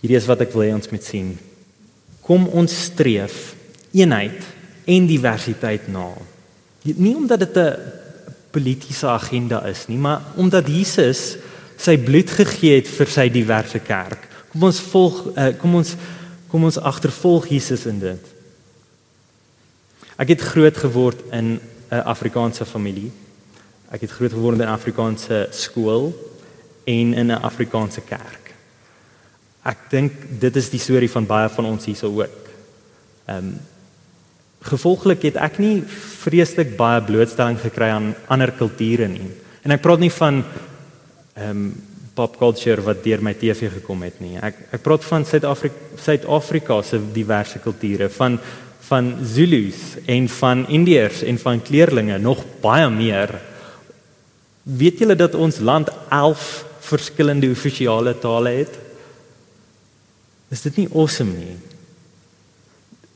Hierdie 0.00 0.16
is 0.16 0.26
wat 0.26 0.40
ek 0.40 0.52
wil 0.52 0.62
hê 0.62 0.74
ons 0.74 0.90
moet 0.90 1.04
sien. 1.04 1.38
Kom 2.20 2.48
ons 2.48 2.84
streef 2.84 3.54
eenheid 3.92 4.42
en 4.86 5.06
diversiteit 5.06 5.88
na. 5.88 6.10
Nie 6.94 7.16
omdat 7.16 7.38
dit 7.38 7.56
'n 7.56 7.74
politieke 8.50 9.06
agenda 9.06 9.64
is 9.66 9.86
nie, 9.86 9.98
maar 9.98 10.22
omdat 10.36 10.66
Jesus 10.66 11.36
sy 11.76 11.98
bloed 11.98 12.30
gegee 12.30 12.74
het 12.80 12.88
vir 12.88 13.06
sy 13.06 13.28
diverse 13.28 13.78
kerk. 13.78 14.28
Kom 14.52 14.62
ons 14.62 14.80
volg 14.80 15.36
uh, 15.36 15.52
kom 15.60 15.74
ons 15.74 15.96
kom 16.48 16.64
ons 16.64 16.78
agtervolg 16.78 17.48
Jesus 17.48 17.84
in 17.86 17.98
dit. 17.98 18.32
Ek 20.16 20.28
het 20.28 20.40
groot 20.40 20.76
geword 20.76 21.20
in 21.32 21.60
'n 21.90 22.02
Afrikaanse 22.04 22.64
familie. 22.64 23.12
Ek 23.90 24.00
het 24.00 24.10
groot 24.10 24.32
geword 24.32 24.58
in 24.58 24.64
'n 24.64 24.72
Afrikaanse 24.78 25.48
skool 25.50 26.14
en 26.84 27.14
in 27.14 27.26
'n 27.26 27.42
Afrikaanse 27.42 28.00
kerk. 28.00 28.54
Ek 29.62 29.78
dink 29.90 30.12
dit 30.40 30.56
is 30.56 30.70
die 30.70 30.80
storie 30.80 31.10
van 31.10 31.26
baie 31.26 31.48
van 31.48 31.64
ons 31.64 31.84
hierso 31.84 32.06
ook. 32.06 32.44
Ehm 33.26 33.36
um, 33.36 33.58
gevolglik 34.66 35.26
het 35.28 35.36
ek 35.40 35.58
nie 35.62 35.80
vreeslik 36.22 36.76
baie 36.78 37.02
blootstelling 37.06 37.58
gekry 37.62 37.90
aan 37.94 38.14
ander 38.32 38.52
kulture 38.56 39.08
nie. 39.10 39.30
En 39.64 39.74
ek 39.74 39.84
praat 39.84 40.02
nie 40.02 40.12
van 40.14 40.42
ehm 41.36 41.50
um, 41.50 41.68
pop 42.16 42.38
culture 42.40 42.80
wat 42.80 43.02
deur 43.04 43.20
my 43.20 43.34
TV 43.36 43.68
gekom 43.74 44.00
het 44.06 44.22
nie. 44.24 44.38
Ek 44.40 44.62
ek 44.72 44.80
praat 44.84 45.04
van 45.04 45.26
Suid-Afrika 45.28 46.00
Suid-Afrika 46.00 46.78
se 46.82 47.00
diverse 47.12 47.60
kulture 47.60 48.08
van 48.08 48.38
van 48.86 49.10
Zulus 49.26 49.96
en 50.06 50.28
van 50.30 50.62
Indiërs 50.70 51.22
en 51.26 51.38
van 51.42 51.62
kleerlinge 51.62 52.18
nog 52.22 52.44
baie 52.62 52.88
meer. 52.90 53.34
Weet 54.62 55.02
julle 55.02 55.16
dat 55.18 55.34
ons 55.34 55.58
land 55.58 55.90
11 56.08 56.64
verskillende 56.86 57.50
offisiële 57.50 58.14
tale 58.22 58.52
het? 58.62 58.78
Is 60.54 60.62
dit 60.62 60.76
nie 60.76 60.88
awesome 60.94 61.34
nie? 61.34 61.56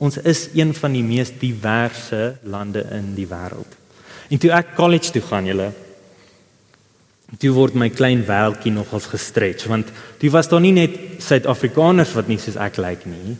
Ons 0.00 0.16
is 0.24 0.48
een 0.56 0.72
van 0.74 0.96
die 0.96 1.04
mees 1.04 1.30
diverse 1.38 2.38
lande 2.42 2.86
in 2.96 3.12
die 3.14 3.28
wêreld. 3.28 3.76
En 4.30 4.40
toe 4.40 4.50
ek 4.56 4.74
college 4.78 5.12
toe 5.12 5.22
gaan, 5.22 5.48
julle 5.50 5.70
Toe 7.38 7.52
word 7.54 7.76
my 7.78 7.86
klein 7.94 8.24
wêreldjie 8.26 8.72
nogals 8.74 9.06
gestretch 9.06 9.68
want 9.70 9.92
toe 10.18 10.32
was 10.34 10.48
daar 10.50 10.60
nie 10.64 10.74
net 10.74 10.96
Suid-Afrikaners 11.22 12.16
wat 12.16 12.26
nie 12.26 12.40
soos 12.42 12.56
ek 12.58 12.80
lyk 12.82 13.04
like 13.06 13.12
nie 13.12 13.36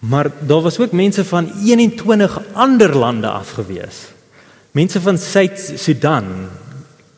maar 0.00 0.30
daar 0.40 0.60
was 0.64 0.78
ook 0.78 0.92
mense 0.92 1.24
van 1.24 1.52
21 1.64 2.40
ander 2.52 2.96
lande 2.96 3.28
af 3.28 3.50
gewees. 3.50 4.08
Mense 4.70 5.00
van 5.00 5.18
Suid-Sudan, 5.18 6.24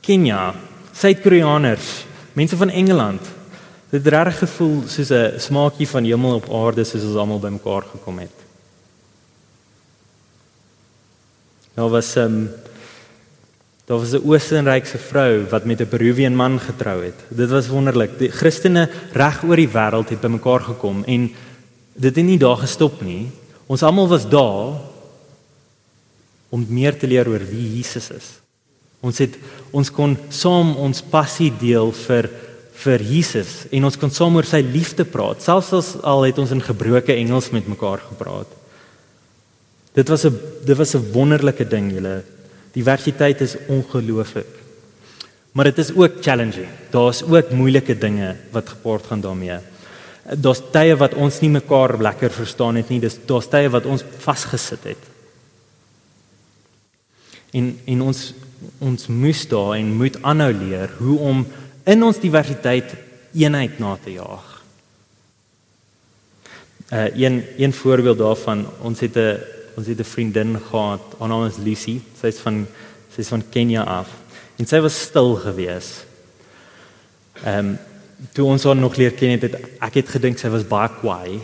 Kenia, 0.00 0.54
Suid-Koreaners, 0.92 2.04
mense 2.32 2.56
van 2.56 2.70
Engeland. 2.70 3.20
Dit 3.90 4.04
het 4.04 4.12
reg 4.12 4.38
gevoel 4.38 4.82
soos 4.87 5.11
'n 5.11 5.38
smaakie 5.38 5.88
van 5.88 6.04
hemel 6.04 6.35
op 6.35 6.50
aarde 6.50 6.85
soos 6.85 7.02
ons 7.02 7.16
almal 7.16 7.38
bymekaar 7.38 7.82
gekom 7.82 8.18
het. 8.18 8.51
Nou 11.74 11.90
was 11.90 12.14
'n 12.16 12.20
um, 12.20 12.48
ehm, 12.48 12.62
Daar 13.85 13.98
was 13.98 14.12
'n 14.12 14.24
Oostenrykse 14.24 14.98
vrou 14.98 15.44
wat 15.48 15.64
met 15.64 15.80
'n 15.80 15.88
Peruvian 15.88 16.35
man 16.35 16.61
getrou 16.61 17.04
het. 17.04 17.14
Dit 17.28 17.50
was 17.50 17.68
wonderlik. 17.68 18.18
Die 18.18 18.30
Christene 18.30 18.88
reg 19.12 19.42
oor 19.42 19.56
die 19.56 19.68
wêreld 19.68 20.08
het 20.08 20.20
bymekaar 20.20 20.61
gekom 20.61 21.04
en 21.04 21.30
dit 21.92 22.16
het 22.16 22.24
nie 22.24 22.38
daar 22.38 22.56
gestop 22.56 23.02
nie. 23.02 23.30
Ons 23.66 23.82
almal 23.82 24.08
was 24.08 24.28
daar 24.28 24.80
om 26.48 26.66
meer 26.68 26.98
te 26.98 27.06
leer 27.06 27.28
oor 27.28 27.40
wie 27.50 27.76
Jesus 27.76 28.11
is. 28.11 28.28
Ons 29.00 29.18
het 29.18 29.35
ons 29.70 29.90
kon 29.90 30.18
saam 30.28 30.76
ons 30.76 31.02
passie 31.02 31.52
deel 31.58 31.92
vir 31.92 32.30
vir 32.72 33.02
Jesus 33.02 33.66
en 33.70 33.85
ons 33.85 33.96
kon 33.96 34.11
saam 34.11 34.37
oor 34.37 34.44
sy 34.44 34.61
liefde 34.61 35.04
praat. 35.04 35.42
Selfs 35.42 35.96
al 36.02 36.22
het 36.22 36.38
ons 36.38 36.50
in 36.50 36.62
gebroke 36.62 37.12
Engels 37.12 37.50
met 37.50 37.68
mekaar 37.68 37.98
gepraat. 37.98 38.62
Dit 39.92 40.09
was 40.09 40.24
'n 40.24 40.37
dit 40.64 40.76
was 40.76 40.94
'n 40.94 41.12
wonderlike 41.12 41.68
ding 41.68 41.92
julle 41.92 42.22
Diversiteit 42.72 43.40
is 43.40 43.57
ongelooflik. 43.68 44.48
Maar 45.52 45.64
dit 45.64 45.78
is 45.78 45.92
ook 45.94 46.22
challenging. 46.24 46.68
Daar's 46.90 47.22
ook 47.22 47.50
moeilike 47.50 47.98
dinge 47.98 48.37
wat 48.50 48.68
gepaard 48.68 49.07
gaan 49.07 49.20
daarmee. 49.20 49.59
Daar's 50.38 50.62
tye 50.72 50.96
wat 50.96 51.14
ons 51.14 51.40
nie 51.40 51.50
mekaar 51.50 51.98
lekker 52.00 52.33
verstaan 52.33 52.78
het 52.81 52.88
nie. 52.88 53.00
Dis 53.02 53.18
daar's 53.28 53.50
tye 53.52 53.68
wat 53.68 53.85
ons 53.85 54.05
vasgesit 54.24 54.85
het. 54.85 55.11
En 57.52 57.74
en 57.85 58.02
ons 58.09 58.33
ons 58.78 59.07
moes 59.07 59.40
daar 59.50 59.74
en 59.74 59.96
moet 59.98 60.16
aanhou 60.22 60.52
leer 60.55 60.92
hoe 60.98 61.18
om 61.18 61.46
in 61.85 62.05
ons 62.07 62.20
diversiteit 62.22 62.94
eenheid 63.35 63.78
na 63.83 63.96
te 64.05 64.14
jaag. 64.16 64.48
Uh 66.92 67.09
een 67.16 67.42
een 67.59 67.72
voorbeeld 67.72 68.18
daarvan, 68.18 68.66
ons 68.81 69.00
het 69.00 69.16
'n 69.16 69.37
ons 69.76 69.87
het 69.87 69.98
'n 69.98 70.04
vriendin 70.04 70.58
gehad, 70.70 71.00
haar 71.18 71.28
naam 71.28 71.46
is 71.46 71.56
Lucy. 71.56 72.00
Sy's 72.20 72.38
van 72.38 72.66
sy's 73.16 73.28
van 73.28 73.42
Kenia 73.50 73.82
af. 73.82 74.08
En 74.58 74.66
sy 74.66 74.80
was 74.80 75.00
stil 75.00 75.35
gewees. 75.35 76.04
Ehm 77.44 77.58
um, 77.58 77.78
toe 78.32 78.46
ons 78.46 78.64
haar 78.64 78.76
nog 78.76 78.96
leer 78.96 79.12
ken 79.12 79.30
het, 79.30 79.42
het 79.42 79.54
ek 79.80 79.94
het 79.94 80.08
gedink 80.08 80.38
sy 80.38 80.48
was 80.48 80.68
baie 80.68 80.88
kwaai. 81.00 81.40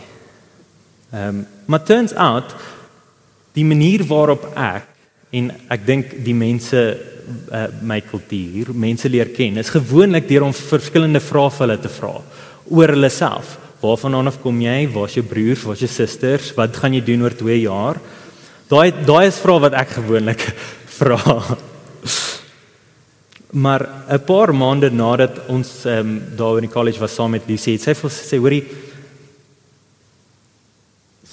Ehm 1.11 1.27
um, 1.27 1.47
maar 1.65 1.83
turns 1.83 2.13
out 2.13 2.55
die 3.53 3.65
manier 3.65 4.03
waarop 4.07 4.45
ek 4.55 4.87
en 5.31 5.51
ek 5.69 5.85
dink 5.85 6.13
die 6.25 6.33
mense 6.33 6.97
uh, 7.51 7.65
my 7.81 7.99
kultuur, 8.01 8.73
mense 8.73 9.09
leer 9.09 9.29
ken, 9.35 9.57
is 9.57 9.69
gewoonlik 9.73 10.27
deur 10.29 10.47
om 10.47 10.53
verskillende 10.53 11.21
vrae 11.21 11.49
vir 11.49 11.65
hulle 11.65 11.79
te 11.81 11.91
vra 11.99 12.13
oor 12.69 12.93
hulle 12.93 13.09
self. 13.09 13.57
Waarvan 13.79 14.27
af 14.27 14.41
kom 14.43 14.57
jy? 14.61 14.89
Waar's 14.91 15.15
jou 15.15 15.23
broers? 15.23 15.63
Waar's 15.63 15.79
jou 15.79 15.89
susters? 15.91 16.51
Wat 16.55 16.75
gaan 16.75 16.93
jy 16.93 17.01
doen 17.01 17.21
oor 17.23 17.35
2 17.35 17.61
jaar? 17.61 17.99
Daai 18.69 18.91
daai 18.93 19.25
is 19.31 19.39
vrae 19.41 19.61
wat 19.63 19.73
ek 19.73 19.95
gewoonlik 19.97 20.43
vra. 20.99 21.17
Maar 23.49 23.81
'n 24.13 24.21
paar 24.25 24.53
maande 24.53 24.91
nadat 24.93 25.47
ons 25.49 25.85
ehm 25.85 25.99
um, 25.99 26.21
daar 26.37 26.61
in 26.61 26.67
die 26.67 26.75
college 26.75 26.99
was 26.99 27.15
saam 27.15 27.31
met 27.31 27.47
Lucy, 27.47 27.71
het 27.71 27.81
sy 27.81 27.93
vir 27.93 28.11
sê 28.11 28.37
hoorie 28.37 28.65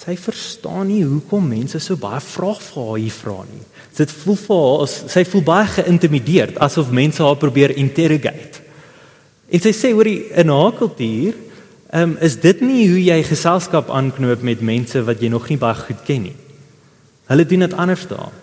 sy 0.06 0.16
verstaan 0.16 0.86
nie 0.86 1.02
hoekom 1.04 1.48
mense 1.48 1.78
so 1.80 1.96
baie 1.96 2.20
vrae 2.20 2.54
vir 2.54 2.82
haar 2.86 2.98
hier 3.02 3.12
vra 3.12 3.44
nie. 3.44 3.64
Dit 3.96 4.10
voel 4.10 4.36
vir 4.36 4.56
haar 4.56 4.82
as 4.86 4.94
sy 5.12 5.24
voel 5.24 5.42
baie 5.42 5.66
geïntimideerd 5.66 6.58
asof 6.58 6.90
mense 6.90 7.22
haar 7.22 7.36
probeer 7.36 7.76
interrogate. 7.76 8.64
En 9.52 9.60
sy 9.60 9.72
sê 9.76 9.92
oor 9.92 10.08
die 10.08 10.30
in 10.32 10.48
haar 10.48 10.72
kultuur, 10.72 11.36
ehm 11.92 12.02
um, 12.02 12.16
is 12.20 12.40
dit 12.40 12.64
nie 12.64 12.88
hoe 12.88 13.04
jy 13.12 13.22
geselskap 13.28 13.90
aanknoop 13.90 14.40
met 14.42 14.64
mense 14.64 15.04
wat 15.04 15.20
jy 15.20 15.28
nog 15.28 15.48
nie 15.52 15.60
baie 15.60 15.76
goed 15.84 16.00
ken 16.08 16.22
nie. 16.30 16.36
Hulle 17.26 17.46
doen 17.46 17.64
dit 17.66 17.74
anders 17.74 18.06
daar. 18.06 18.34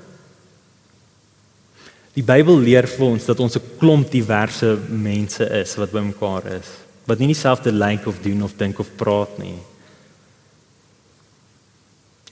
Die 2.14 2.24
Bybel 2.26 2.60
leer 2.62 2.86
vir 2.88 3.06
ons 3.08 3.26
dat 3.26 3.40
ons 3.40 3.56
'n 3.58 3.78
klomp 3.80 4.12
diverse 4.12 4.78
mense 4.90 5.44
is 5.62 5.76
wat 5.76 5.92
bymekaar 5.92 6.46
is, 6.60 6.70
wat 7.06 7.20
nie 7.20 7.34
dieselfde 7.34 7.72
lyk 7.72 8.06
of 8.08 8.22
doen 8.22 8.44
of 8.44 8.54
dink 8.58 8.80
of 8.80 8.96
praat 8.96 9.38
nie. 9.40 9.58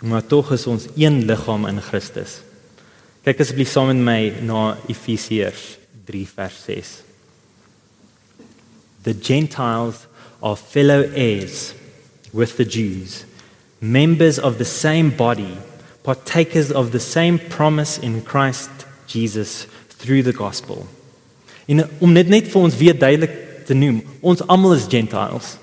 Maar 0.01 0.25
tog 0.25 0.51
is 0.51 0.67
ons 0.67 0.87
een 0.95 1.25
liggaam 1.25 1.65
in 1.65 1.81
Christus. 1.81 2.41
Kyk 3.23 3.39
asseblief 3.39 3.69
saam 3.69 3.87
met 3.87 4.05
my 4.05 4.45
na 4.45 4.77
Efesiërs 4.87 5.77
3 6.05 6.27
vers 6.35 6.63
6. 6.65 7.03
The 9.03 9.13
Gentiles 9.13 10.07
are 10.41 10.55
fellow 10.55 11.03
heirs 11.13 11.73
with 12.33 12.55
the 12.55 12.65
Jews, 12.65 13.25
members 13.79 14.39
of 14.39 14.57
the 14.57 14.65
same 14.65 15.09
body, 15.09 15.57
partakers 16.03 16.71
of 16.71 16.91
the 16.91 16.99
same 16.99 17.37
promise 17.37 18.01
in 18.01 18.21
Christ 18.23 18.69
Jesus 19.07 19.67
through 19.97 20.23
the 20.23 20.33
gospel. 20.33 20.85
En 21.65 21.85
om 21.99 22.11
net 22.11 22.27
net 22.27 22.49
vir 22.51 22.61
ons 22.61 22.77
weer 22.77 22.97
duidelik 22.97 23.65
te 23.67 23.77
noem, 23.77 24.01
ons 24.21 24.41
almal 24.47 24.75
is 24.75 24.89
Gentiles. 24.89 25.57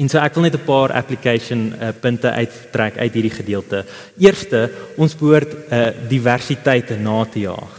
En 0.00 0.08
so 0.08 0.16
ek 0.18 0.34
wil 0.34 0.48
net 0.48 0.56
'n 0.56 0.64
paar 0.64 0.92
application 0.96 1.74
uh, 1.76 1.92
punte 1.92 2.30
uittrek 2.30 2.96
uit 2.96 3.12
hierdie 3.12 3.36
gedeelte. 3.36 3.84
Eerste, 4.16 4.70
ons 4.96 5.14
behoort 5.14 5.52
'n 5.52 5.74
uh, 5.74 6.08
diversiteit 6.08 6.96
na 6.98 7.24
te 7.24 7.44
jaag. 7.44 7.76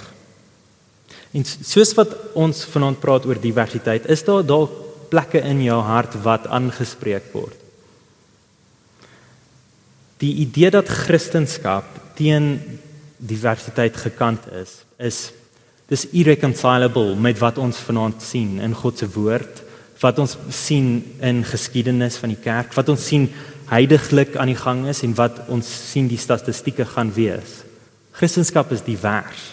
En 1.31 1.43
soos 1.45 1.93
wat 1.95 2.13
ons 2.35 2.65
vanaand 2.65 2.99
praat 2.99 3.25
oor 3.25 3.39
diversiteit, 3.39 4.05
is 4.05 4.23
daar 4.23 4.45
dalk 4.45 4.71
plekke 5.09 5.39
in 5.39 5.63
jou 5.63 5.81
hart 5.81 6.13
wat 6.23 6.47
aangespreek 6.47 7.33
word. 7.33 7.57
Die 10.21 10.35
idee 10.43 10.69
dat 10.69 10.89
Christendom 10.89 11.81
teen 12.15 12.59
diversiteit 13.17 13.97
gekant 13.97 14.45
is, 14.53 14.81
is 15.01 15.31
dis 15.89 16.05
irreconcilable 16.13 17.15
met 17.19 17.39
wat 17.41 17.57
ons 17.57 17.79
vanaand 17.81 18.21
sien 18.23 18.59
in 18.61 18.75
God 18.77 19.01
se 19.01 19.09
woord, 19.11 19.63
wat 20.01 20.19
ons 20.21 20.37
sien 20.53 21.01
in 21.21 21.41
geskiedenis 21.45 22.19
van 22.21 22.33
die 22.33 22.41
kerk, 22.41 22.73
wat 22.77 22.89
ons 22.89 23.05
sien 23.05 23.27
heiliglik 23.71 24.37
aan 24.37 24.51
die 24.51 24.59
gang 24.59 24.85
is 24.91 25.01
en 25.05 25.15
wat 25.17 25.43
ons 25.49 25.67
sien 25.91 26.09
die 26.11 26.21
statistieke 26.21 26.85
gaan 26.93 27.11
wees. 27.15 27.61
Christendom 28.17 28.73
is 28.75 28.85
divers. 28.85 29.43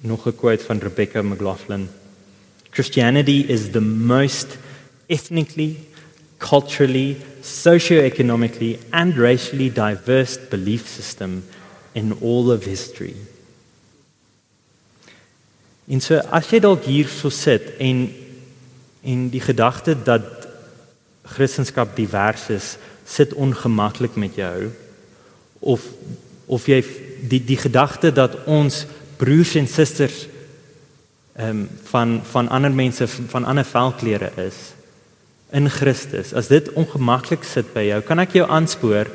Nog 0.00 0.26
'n 0.26 0.36
quote 0.36 0.64
van 0.64 0.78
Rebecca 0.78 1.22
McLaughlin. 1.22 1.88
Christianity 2.70 3.40
is 3.50 3.72
the 3.72 3.80
most 3.80 4.58
ethnically, 5.08 5.76
culturally, 6.38 7.16
socio-economically 7.42 8.78
and 8.92 9.16
racially 9.16 9.70
diverse 9.70 10.36
belief 10.36 10.86
system 10.86 11.44
in 11.94 12.12
all 12.20 12.50
of 12.50 12.64
history. 12.64 13.16
En 15.90 16.00
so 16.00 16.20
as 16.30 16.46
jy 16.52 16.60
dalk 16.62 16.86
hier 16.86 17.08
so 17.10 17.32
sit 17.34 17.74
en 17.82 18.08
en 19.00 19.30
die 19.32 19.40
gedagte 19.40 19.94
dat 19.96 20.26
Christendom 21.24 21.88
divers 21.96 22.50
is, 22.52 22.76
sit 23.08 23.32
ongemaklik 23.34 24.14
met 24.14 24.36
jou 24.36 24.70
of 25.58 25.86
of 26.46 26.66
jy 26.66 26.82
die 27.30 27.40
die 27.44 27.58
gedagte 27.58 28.12
dat 28.12 28.36
ons 28.46 28.84
broers 29.18 29.56
en 29.58 29.66
susters 29.66 30.26
ehm 31.36 31.48
um, 31.48 31.68
van 31.90 32.20
van 32.32 32.48
ander 32.48 32.72
mense 32.72 33.06
van 33.06 33.44
ander 33.44 33.64
velkleure 33.64 34.32
is 34.36 34.58
in 35.52 35.70
Christus. 35.70 36.34
As 36.34 36.48
dit 36.48 36.72
ongemaklik 36.72 37.44
sit 37.44 37.72
by 37.74 37.84
jou, 37.88 38.00
kan 38.06 38.18
ek 38.22 38.36
jou 38.38 38.46
aanspoor 38.50 39.10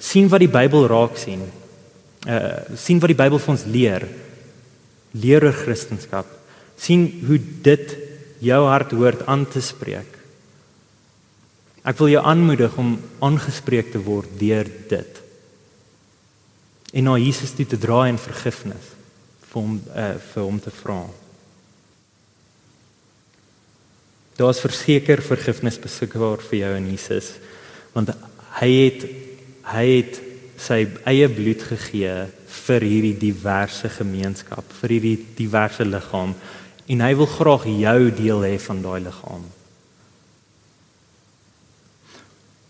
sien 0.00 0.28
wat 0.32 0.42
die 0.42 0.50
Bybel 0.50 0.86
raak 0.90 1.18
sien. 1.18 1.42
Uh 2.26 2.76
sien 2.78 3.00
wat 3.00 3.12
die 3.12 3.18
Bybel 3.18 3.38
vir 3.38 3.54
ons 3.54 3.66
leer. 3.66 4.06
Leer 5.12 5.44
oor 5.44 5.56
Christendom. 5.56 6.24
sien 6.76 7.24
hoe 7.26 7.38
dit 7.62 7.96
jou 8.40 8.60
hart 8.64 8.92
hoort 8.96 9.26
aan 9.26 9.44
te 9.46 9.60
spreek. 9.60 10.16
Ek 11.84 11.98
wil 11.98 12.08
jou 12.08 12.22
aanmoedig 12.24 12.76
om 12.80 12.94
aangespreek 13.20 13.92
te 13.92 14.00
word 14.00 14.28
deur 14.38 14.68
dit. 14.88 15.20
En 16.92 17.04
na 17.04 17.16
Jesus 17.18 17.52
toe 17.56 17.66
te 17.66 17.78
draai 17.78 18.10
in 18.10 18.18
vergifnis 18.18 18.94
vir 19.50 19.60
hom 19.60 19.76
uh, 19.92 20.14
vir 20.32 20.42
hom 20.42 20.60
te 20.62 20.70
vra. 20.70 21.02
Daar's 24.40 24.62
verseker 24.64 25.20
vergifnis 25.20 25.76
beskikbaar 25.80 26.40
vir 26.48 26.62
jou 26.64 26.74
in 26.78 26.90
Jesus 26.94 27.34
want 27.92 28.12
hy 28.60 28.70
het 28.70 29.06
hy 29.70 29.86
het 29.88 30.18
sy 30.60 30.84
eie 31.08 31.28
bloed 31.32 31.62
gegee 31.64 32.14
vir 32.50 32.84
hierdie 32.84 33.16
diverse 33.18 33.88
gemeenskap, 33.94 34.64
vir 34.80 34.94
hierdie 34.96 35.16
diverse 35.38 35.84
liggaam 35.86 36.34
en 36.90 37.04
hy 37.04 37.12
wil 37.18 37.28
graag 37.30 37.66
jou 37.70 38.10
deel 38.18 38.44
hê 38.48 38.56
van 38.66 38.82
daai 38.82 39.00
liggaam. 39.06 39.44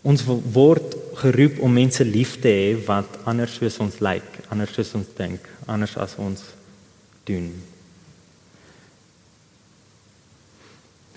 Ons 0.01 0.23
word 0.25 0.95
geroep 1.21 1.59
om 1.61 1.73
mense 1.77 2.05
lief 2.05 2.37
te 2.41 2.49
hê 2.53 2.69
wat 2.87 3.19
anders 3.29 3.57
soos 3.59 3.77
ons 3.83 3.99
lyk, 4.01 4.39
anders 4.53 4.73
soos 4.77 4.95
ons 4.97 5.11
dink, 5.17 5.45
anders 5.69 5.93
as 6.01 6.17
ons 6.21 6.47
doen. 7.29 7.51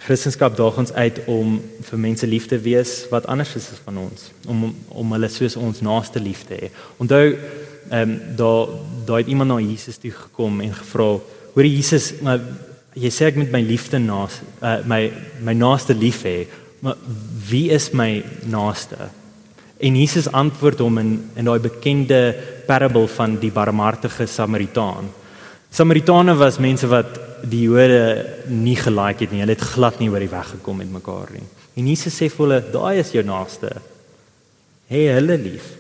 Christendom 0.05 0.53
daag 0.57 0.79
ons 0.83 0.93
uit 0.93 1.19
om 1.33 1.55
vir 1.89 2.01
mense 2.01 2.27
lief 2.29 2.45
te 2.51 2.59
wees 2.61 2.91
wat 3.13 3.25
anders 3.33 3.55
is 3.57 3.71
as 3.73 3.81
van 3.87 4.03
ons, 4.03 4.27
om 4.45 4.67
om 4.93 5.15
hulle 5.17 5.31
soos 5.33 5.57
ons 5.57 5.81
naaste 5.85 6.21
lief 6.21 6.43
te 6.49 6.59
hê. 6.59 6.69
Onthou, 7.01 7.23
ehm 7.33 8.03
um, 8.03 8.13
daar 8.37 8.75
daar 9.07 9.23
het 9.23 9.33
iemand 9.33 9.51
na 9.51 9.59
Jesus 9.61 9.97
toe 10.01 10.13
gekom 10.13 10.61
en 10.61 10.75
gevra, 10.75 11.09
"Hoor 11.55 11.67
Jesus, 11.67 12.13
maar 12.21 12.41
jy 12.93 13.11
sê 13.11 13.27
ek 13.27 13.37
moet 13.37 13.53
my 13.53 13.63
liefde 13.63 13.99
naas 13.99 14.41
uh, 14.63 14.85
my 14.85 15.13
my 15.41 15.53
naaste 15.53 15.95
lief 15.95 16.23
hê, 16.25 16.47
maar 16.81 16.97
wie 17.49 17.71
is 17.71 17.91
my 17.93 18.23
naaste?" 18.45 19.09
En 19.81 19.97
Jesus 19.97 20.33
antwoord 20.33 20.79
hom 20.79 20.99
in 20.99 21.31
in 21.37 21.45
daai 21.45 21.61
bekende 21.61 22.37
parabel 22.67 23.07
van 23.07 23.39
die 23.41 23.51
barmhartige 23.51 24.27
Samaritaan. 24.27 25.09
Samaritane 25.71 26.35
was 26.37 26.59
mense 26.59 26.87
wat 26.87 27.19
die 27.45 27.63
Jode 27.69 28.25
nie 28.49 28.77
gelike 28.77 29.25
het 29.25 29.33
nie. 29.33 29.41
Hulle 29.45 29.57
het 29.57 29.71
glad 29.75 30.01
nie 30.01 30.11
oor 30.11 30.23
die 30.23 30.33
weg 30.33 30.51
gekom 30.57 30.81
met 30.81 30.93
mekaar 30.93 31.33
nie. 31.33 31.47
En 31.77 31.89
Jesus 31.91 32.15
sê 32.15 32.29
vir 32.31 32.45
hulle, 32.47 32.61
daai 32.73 33.01
is 33.03 33.13
jou 33.13 33.25
naaste. 33.27 33.73
Hê 34.91 35.07
hey, 35.07 35.17
hulle 35.19 35.39
lief. 35.39 35.73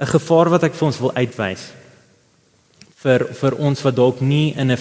'n 0.00 0.06
Gevaar 0.06 0.50
wat 0.50 0.64
ek 0.64 0.74
vir 0.74 0.86
ons 0.86 0.98
wil 0.98 1.12
uitwys 1.14 1.70
vir 3.02 3.24
vir 3.34 3.56
ons 3.58 3.82
wat 3.82 3.96
dalk 3.98 4.20
nie 4.20 4.54
in 4.56 4.70
'n 4.70 4.76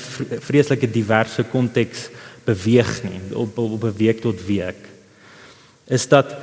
vreeslike 0.47 0.91
diverse 0.91 1.43
konteks 1.43 2.09
beweeg 2.45 3.03
nie, 3.03 3.21
op 3.33 3.57
op 3.57 3.83
'n 3.83 3.97
week 3.97 4.21
tot 4.21 4.45
week, 4.45 4.81
is 5.87 6.07
dat 6.07 6.35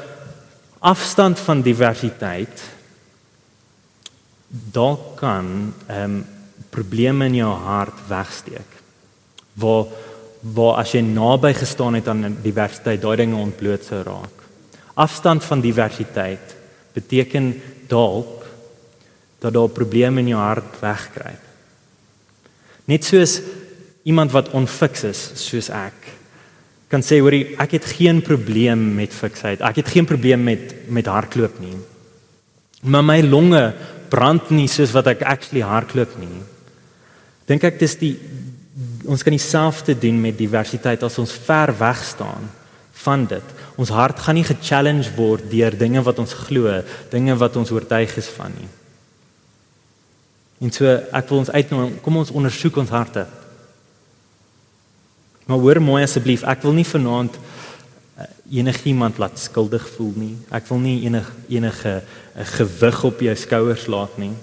afstand 0.80 1.38
van 1.38 1.62
diversiteit 1.62 2.62
dalk 4.48 5.16
kan 5.16 5.74
ehm 5.86 6.04
um, 6.04 6.26
probleme 6.78 7.26
in 7.26 7.40
jou 7.40 7.50
hart 7.66 8.06
wegsteek. 8.10 8.76
Waar 9.58 9.90
waar 10.54 10.76
as 10.78 10.92
jy 10.94 11.00
naby 11.02 11.50
gestaan 11.58 11.96
het 11.98 12.06
aan 12.08 12.36
diversiteit, 12.44 13.00
daai 13.02 13.16
dinge 13.18 13.40
ontbloot 13.42 13.82
sou 13.82 14.04
raak. 14.06 14.44
Afstand 14.94 15.42
van 15.44 15.60
diversiteit 15.60 16.54
beteken 16.94 17.48
dalk 17.90 18.46
dat 19.42 19.56
daar 19.56 19.74
probleme 19.74 20.22
in 20.22 20.30
jou 20.30 20.38
hart 20.38 20.78
wegkruip. 20.78 21.42
Net 22.86 23.04
soos 23.04 23.40
iemand 24.06 24.30
wat 24.32 24.54
onfiks 24.54 25.02
is 25.10 25.24
soos 25.42 25.72
ek 25.74 26.14
kan 26.88 27.04
sê 27.04 27.20
hoor 27.20 27.36
ek 27.36 27.76
het 27.76 27.86
geen 27.98 28.22
probleem 28.24 28.94
met 28.96 29.12
fiksheid. 29.12 29.60
Ek 29.60 29.82
het 29.82 29.90
geen 29.92 30.08
probleem 30.08 30.44
met 30.44 30.74
met 30.88 31.06
hardloop 31.06 31.58
nie. 31.60 31.76
Maar 32.88 33.04
my 33.04 33.18
longe 33.22 33.62
brand 34.08 34.48
nie 34.50 34.68
soos 34.72 34.94
wat 34.96 35.10
ek 35.12 35.24
actually 35.28 35.64
hardloop 35.64 36.14
nie. 36.20 36.40
Dink 37.48 37.64
ek 37.64 37.78
dis 37.80 37.96
die 38.00 38.14
ons 39.08 39.24
kan 39.24 39.32
dieselfde 39.32 39.94
doen 39.96 40.20
met 40.20 40.36
diversiteit 40.36 41.02
as 41.02 41.16
ons 41.18 41.32
ver 41.32 41.72
weg 41.78 42.02
staan 42.04 42.44
van 43.04 43.24
dit. 43.30 43.54
Ons 43.80 43.92
hart 43.94 44.20
gaan 44.20 44.36
nie 44.36 44.46
ge-challenge 44.46 45.14
word 45.16 45.46
deur 45.50 45.76
dinge 45.78 46.02
wat 46.04 46.18
ons 46.20 46.34
glo, 46.46 46.82
dinge 47.12 47.36
wat 47.40 47.56
ons 47.56 47.72
oortuig 47.72 48.16
is 48.20 48.28
van 48.36 48.52
nie. 48.52 48.68
En 50.66 50.74
so 50.74 50.90
ek 50.90 51.28
wil 51.30 51.44
ons 51.44 51.52
uitnooi, 51.54 51.90
kom 52.02 52.18
ons 52.20 52.34
ondersoek 52.34 52.80
ons 52.82 52.92
harte. 52.92 53.24
Maar 55.48 55.62
hoor 55.62 55.80
mooi 55.80 56.02
asseblief, 56.04 56.42
ek 56.44 56.66
wil 56.66 56.74
nie 56.76 56.84
vanaand 56.84 57.38
uh, 57.38 58.26
enigiemand 58.60 59.20
laat 59.22 59.38
skuldig 59.40 59.86
voel 59.94 60.12
nie. 60.18 60.34
Ek 60.52 60.66
wil 60.68 60.82
nie 60.82 60.98
enige 61.06 61.32
enige 61.48 62.02
'n 62.34 62.50
gewig 62.58 63.04
op 63.04 63.20
jou 63.20 63.36
skouers 63.36 63.86
laat 63.86 64.18
nie. 64.18 64.34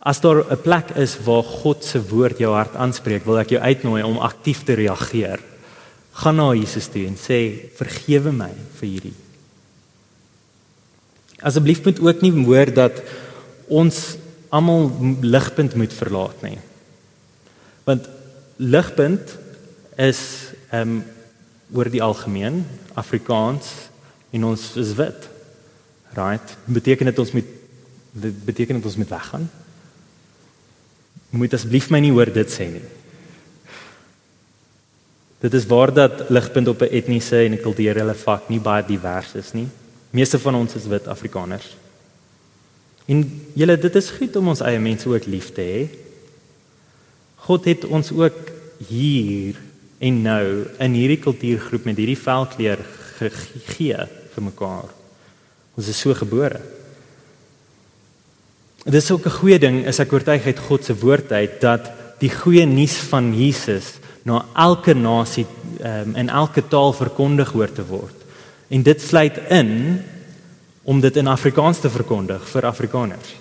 As 0.00 0.20
daar 0.20 0.44
'n 0.48 0.60
plek 0.60 0.90
is 0.96 1.18
waar 1.24 1.42
God 1.42 1.84
se 1.84 2.00
woord 2.08 2.38
jou 2.38 2.54
hart 2.54 2.74
aanspreek, 2.74 3.24
wil 3.24 3.38
ek 3.38 3.50
jou 3.50 3.60
uitnooi 3.60 4.02
om 4.02 4.18
aktief 4.18 4.64
te 4.64 4.72
reageer. 4.72 5.40
Gaan 6.12 6.36
na 6.36 6.54
Jesus 6.54 6.86
toe 6.86 7.06
en 7.06 7.16
sê 7.16 7.68
vergewe 7.76 8.32
my 8.32 8.52
vir 8.80 8.88
hierdie. 8.88 9.14
Asseblief 11.40 11.84
moet 11.84 12.00
ook 12.00 12.20
nie 12.20 12.32
hoor 12.44 12.72
dat 12.74 13.02
ons 13.68 14.16
almal 14.48 14.90
ligpunt 15.20 15.74
moet 15.74 15.92
verlaat 15.92 16.42
nie. 16.42 16.58
Want 17.84 18.08
ligpunt 18.56 19.36
is 19.96 20.52
ehm 20.70 20.88
um, 20.88 21.04
oor 21.72 21.86
die 21.90 22.02
algemeen 22.02 22.66
Afrikaans 22.94 23.68
en 24.30 24.44
ons 24.44 24.76
is 24.76 24.94
wit. 24.94 25.28
Right? 26.16 26.56
Beteken 26.66 27.06
dit 27.06 27.18
ons 27.18 27.32
moet 27.32 27.46
beteken 28.44 28.74
dit 28.74 28.84
ons 28.84 28.96
moet 28.96 29.08
weggaan? 29.08 29.50
Moet 31.30 31.54
asseblief 31.54 31.90
my 31.90 32.00
nie 32.02 32.12
hoor 32.14 32.30
dit 32.34 32.50
sê 32.50 32.66
nie. 32.70 32.86
Dit 35.40 35.54
is 35.56 35.66
waar 35.66 35.92
dat 35.94 36.28
ligpunt 36.28 36.68
op 36.68 36.82
'n 36.82 36.92
etniese 36.92 37.44
en 37.44 37.52
'n 37.52 37.62
kulturele 37.62 38.14
vlak 38.14 38.48
nie 38.48 38.60
baie 38.60 38.84
divers 38.86 39.34
is 39.34 39.52
nie. 39.52 39.68
Meeste 40.10 40.38
van 40.38 40.54
ons 40.54 40.74
is 40.74 40.86
wit 40.86 41.06
Afrikaners. 41.06 41.76
En 43.06 43.24
julle 43.54 43.78
dit 43.78 43.96
is 43.96 44.10
goed 44.10 44.36
om 44.36 44.48
ons 44.48 44.60
eie 44.60 44.78
mense 44.78 45.08
ook 45.08 45.26
lief 45.26 45.52
te 45.52 45.62
hê. 45.62 45.88
God 47.36 47.64
het 47.64 47.84
ons 47.84 48.12
ook 48.12 48.38
hier 48.88 49.56
en 49.98 50.22
nou 50.22 50.66
in 50.78 50.92
hierdie 50.92 51.20
kultuurgroep 51.20 51.84
met 51.84 51.96
hierdie 51.96 52.18
velkleur 52.18 52.78
gegee 53.18 54.06
vir 54.34 54.42
mekaar. 54.42 54.88
Ons 55.76 55.88
is 55.88 56.00
so 56.00 56.14
gebore. 56.14 56.60
Dit 58.84 59.02
is 59.02 59.10
ook 59.10 59.26
'n 59.26 59.38
goeie 59.40 59.58
ding 59.58 59.86
is 59.86 59.98
ek 59.98 60.12
oortuig 60.12 60.44
uit 60.44 60.58
God 60.58 60.84
se 60.84 60.94
woord 60.96 61.32
uit 61.32 61.60
dat 61.60 61.90
die 62.18 62.30
goeie 62.30 62.66
nuus 62.66 62.96
van 62.96 63.34
Jesus 63.36 63.98
na 64.22 64.44
elke 64.54 64.94
nasie 64.94 65.46
um, 65.80 66.14
in 66.16 66.28
elke 66.28 66.62
taal 66.68 66.92
verkondig 66.92 67.52
hoort 67.52 67.74
te 67.74 67.86
word. 67.86 68.16
En 68.68 68.82
dit 68.82 69.00
sluit 69.00 69.38
in 69.48 70.00
om 70.82 71.00
dit 71.00 71.16
in 71.16 71.26
Afrikaans 71.26 71.80
te 71.80 71.90
verkondig 71.90 72.48
vir 72.48 72.66
Afrikaners. 72.66 73.36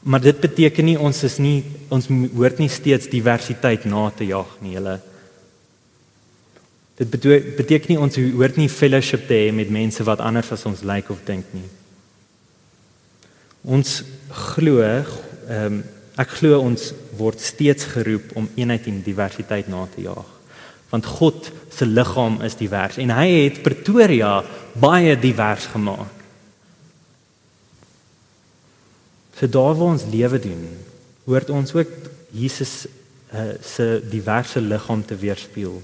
Maar 0.00 0.20
dit 0.20 0.40
beteken 0.40 0.84
nie 0.84 0.98
ons 0.98 1.22
is 1.22 1.38
nie 1.38 1.64
ons 1.88 2.08
hoort 2.08 2.58
nie 2.58 2.68
steeds 2.68 3.08
diversiteit 3.08 3.84
na 3.84 4.10
te 4.10 4.26
jag 4.26 4.56
nie, 4.60 4.72
julle. 4.72 5.00
Dit 6.96 7.10
beteken 7.56 7.88
nie 7.88 8.00
ons 8.00 8.16
hoort 8.16 8.56
nie 8.56 8.68
fellowship 8.68 9.26
te 9.28 9.34
hê 9.34 9.52
met 9.52 9.70
mense 9.70 10.04
wat 10.04 10.20
anders 10.20 10.52
as 10.52 10.64
ons 10.66 10.80
lyk 10.82 10.94
like 10.94 11.12
of 11.12 11.20
dink 11.26 11.44
nie. 11.52 11.68
Ons 13.68 14.02
glo, 14.54 14.80
ehm 14.82 15.78
um, 15.78 15.78
ek 16.18 16.32
glo 16.40 16.56
ons 16.58 16.88
word 17.14 17.38
steeds 17.38 17.84
geroep 17.92 18.32
om 18.34 18.48
eenheid 18.58 18.88
en 18.90 18.96
diversiteit 19.06 19.68
na 19.70 19.84
te 19.86 20.02
jaag. 20.02 20.26
Want 20.90 21.06
God 21.06 21.50
se 21.70 21.86
liggaam 21.86 22.40
is 22.42 22.56
divers 22.58 22.98
en 22.98 23.12
hy 23.14 23.26
het 23.44 23.60
Pretoria 23.62 24.40
baie 24.74 25.14
divers 25.20 25.68
gemaak. 25.70 26.16
So 29.38 29.46
daar 29.46 29.76
waar 29.78 29.94
ons 29.94 30.08
lewe 30.10 30.40
doen, 30.42 30.64
hoort 31.28 31.54
ons 31.54 31.70
ook 31.76 31.92
Jesus 32.34 32.88
uh, 33.30 33.54
se 33.62 34.00
diverse 34.10 34.60
liggaam 34.60 35.04
te 35.06 35.14
weerspieël. 35.14 35.78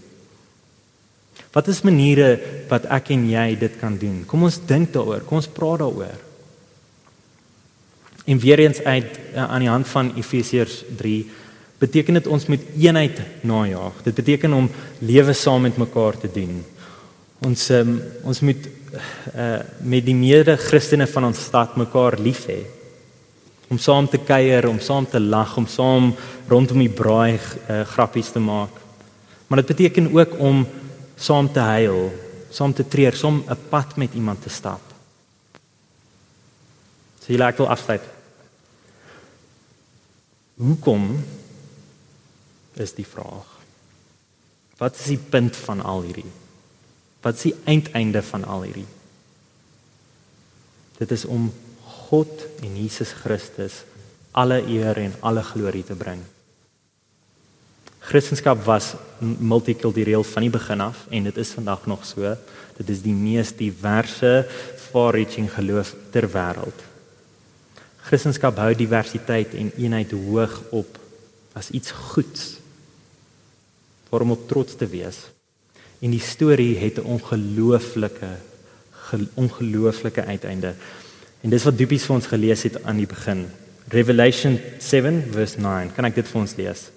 Wat 1.55 1.68
is 1.70 1.85
maniere 1.87 2.35
wat 2.70 2.88
ek 2.90 3.12
en 3.14 3.29
jy 3.31 3.49
dit 3.61 3.79
kan 3.79 3.94
doen? 3.99 4.25
Kom 4.27 4.49
ons 4.49 4.59
dink 4.66 4.90
daaroor. 4.94 5.23
Kom 5.29 5.38
ons 5.38 5.51
praat 5.55 5.85
daaroor. 5.85 6.23
En 8.24 8.38
weer 8.38 8.58
eens 8.58 8.80
uit 8.82 9.18
uh, 9.34 9.50
aan 9.50 9.60
die 9.60 9.68
hand 9.68 9.88
van 9.88 10.12
Efesiërs 10.16 10.82
3 10.96 11.30
beteken 11.78 12.16
dit 12.16 12.26
ons 12.26 12.46
moet 12.46 12.62
eenheid 12.78 13.20
najag. 13.40 13.98
Dit 14.02 14.14
beteken 14.14 14.52
om 14.52 14.70
lewe 14.98 15.32
saam 15.32 15.66
met 15.66 15.76
mekaar 15.76 16.16
te 16.18 16.30
doen. 16.32 16.62
Ons 17.44 17.68
um, 17.74 17.98
ons 18.22 18.40
moet 18.40 18.68
uh, 19.34 19.58
met 19.82 20.06
die 20.06 20.14
mede 20.16 20.56
Christene 20.56 21.06
van 21.10 21.28
ons 21.28 21.42
stad 21.50 21.76
mekaar 21.76 22.16
lief 22.22 22.46
hê. 22.48 22.62
Om 23.68 23.80
saam 23.82 24.08
te 24.08 24.20
kuier, 24.22 24.68
om 24.68 24.80
saam 24.80 25.08
te 25.08 25.20
lag, 25.20 25.56
om 25.60 25.66
saam 25.68 26.12
rondom 26.48 26.80
die 26.80 26.92
braai 26.92 27.37
uh, 27.37 27.82
grappies 27.92 28.32
te 28.32 28.40
maak. 28.40 28.80
Maar 29.48 29.60
dit 29.60 29.74
beteken 29.74 30.08
ook 30.14 30.38
om 30.40 30.64
saam 31.20 31.52
te 31.52 31.60
huil, 31.60 32.08
saam 32.54 32.72
te 32.72 32.88
treur, 32.88 33.12
saam 33.12 33.42
'n 33.44 33.68
pad 33.68 33.96
met 33.96 34.14
iemand 34.14 34.42
te 34.42 34.48
stap. 34.48 34.80
So 37.20 37.32
jy 37.32 37.38
laat 37.38 37.58
wel 37.58 37.68
afsluit. 37.68 38.13
Hoekom 40.54 41.24
is 42.78 42.94
die 42.94 43.06
vraag? 43.06 43.48
Wat 44.78 44.98
is 44.98 45.10
die 45.14 45.18
punt 45.18 45.56
van 45.56 45.82
al 45.82 46.02
hierdie? 46.06 46.30
Wat 47.22 47.38
is 47.38 47.48
die 47.48 47.56
eindeinde 47.64 48.22
van 48.22 48.44
al 48.44 48.66
hierdie? 48.66 48.86
Dit 50.98 51.10
is 51.10 51.24
om 51.24 51.50
God 52.06 52.46
en 52.62 52.76
Jesus 52.78 53.14
Christus 53.24 53.82
alle 54.34 54.60
eer 54.66 54.98
en 54.98 55.14
alle 55.22 55.42
glorie 55.42 55.84
te 55.86 55.94
bring. 55.98 56.22
Christendom 58.04 58.60
was 58.66 58.92
multikultureel 59.18 60.24
van 60.28 60.44
die 60.44 60.52
begin 60.52 60.82
af 60.84 61.06
en 61.08 61.30
dit 61.30 61.36
is 61.40 61.54
vandag 61.56 61.86
nog 61.86 62.04
so. 62.06 62.34
Dit 62.76 62.90
is 62.92 63.00
die 63.02 63.14
mees 63.14 63.54
diverse 63.56 64.44
far-reaching 64.90 65.48
geloof 65.54 65.94
ter 66.12 66.28
wêreld. 66.28 66.93
Christendom 68.04 68.60
hou 68.60 68.74
diversiteit 68.76 69.54
en 69.56 69.72
eenheid 69.80 70.12
hoog 70.12 70.58
op 70.76 70.98
as 71.56 71.70
iets 71.70 71.90
goeds. 71.90 72.56
Waarom 74.10 74.34
op 74.34 74.48
trots 74.48 74.76
te 74.76 74.86
wees. 74.86 75.24
En 76.04 76.12
die 76.12 76.20
storie 76.20 76.76
het 76.78 76.98
'n 76.98 77.08
ongelooflike 77.16 78.36
ongelooflike 79.34 80.24
uiteinde. 80.24 80.74
En 81.40 81.50
dis 81.50 81.64
wat 81.64 81.78
Dupies 81.78 82.04
vir 82.04 82.14
ons 82.14 82.26
gelees 82.26 82.62
het 82.62 82.82
aan 82.84 82.96
die 82.96 83.06
begin. 83.06 83.46
Revelation 83.88 84.60
7 84.78 85.24
verse 85.30 85.60
9. 85.60 85.92
Kan 85.94 86.04
ek 86.04 86.14
dit 86.14 86.28
vir 86.28 86.40
ons 86.40 86.54
lees? 86.56 86.88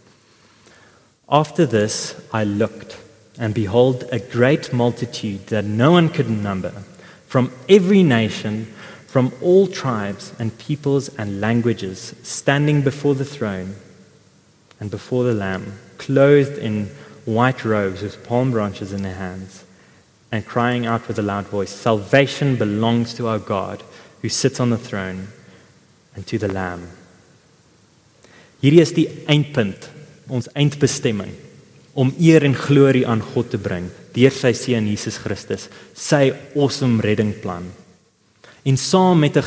After 1.28 1.68
this, 1.68 2.16
I 2.34 2.46
looked, 2.46 2.96
and 3.38 3.54
behold, 3.54 4.06
a 4.14 4.20
great 4.32 4.72
multitude 4.72 5.46
that 5.46 5.66
no 5.66 5.92
one 5.92 6.10
could 6.10 6.30
number, 6.30 6.72
from 7.28 7.52
every 7.68 8.02
nation, 8.02 8.68
from 9.18 9.34
all 9.42 9.66
tribes 9.66 10.32
and 10.38 10.56
peoples 10.60 11.10
and 11.18 11.42
languages, 11.42 12.14
standing 12.22 12.84
before 12.84 13.16
the 13.16 13.26
throne 13.26 13.74
and 14.80 14.92
before 14.92 15.24
the 15.24 15.34
Lamb, 15.34 15.74
clothed 15.98 16.60
in 16.60 16.86
white 17.26 17.66
robes 17.66 18.04
with 18.04 18.24
palm 18.24 18.52
branches 18.52 18.94
in 18.94 19.02
their 19.02 19.16
hands, 19.16 19.66
and 20.32 20.46
crying 20.46 20.86
out 20.86 21.08
with 21.08 21.18
a 21.18 21.24
loud 21.24 21.48
voice 21.48 21.72
Salvation 21.72 22.58
belongs 22.58 23.16
to 23.16 23.28
our 23.28 23.40
God 23.40 23.82
who 24.22 24.30
sits 24.30 24.60
on 24.60 24.70
the 24.70 24.78
throne 24.78 25.30
and 26.14 26.28
to 26.28 26.38
the 26.38 26.54
Lamb. 26.54 26.88
Hierdie 28.62 28.86
is 28.86 28.94
die 28.94 29.08
eindpunt 29.26 29.90
ons 30.30 30.46
eindbestemming 30.54 31.34
om 31.98 32.14
eer 32.22 32.46
en 32.46 32.54
glorie 32.54 33.08
aan 33.10 33.26
God 33.34 33.50
te 33.50 33.58
bring 33.58 33.90
deur 34.14 34.38
sy 34.44 34.54
seun 34.54 34.86
Jesus 34.86 35.18
Christus, 35.18 35.72
sy 35.98 36.30
awesome 36.54 37.02
reddingplan. 37.02 37.74
En 38.68 38.78
saam 38.78 39.20
met 39.20 39.38
'n 39.38 39.44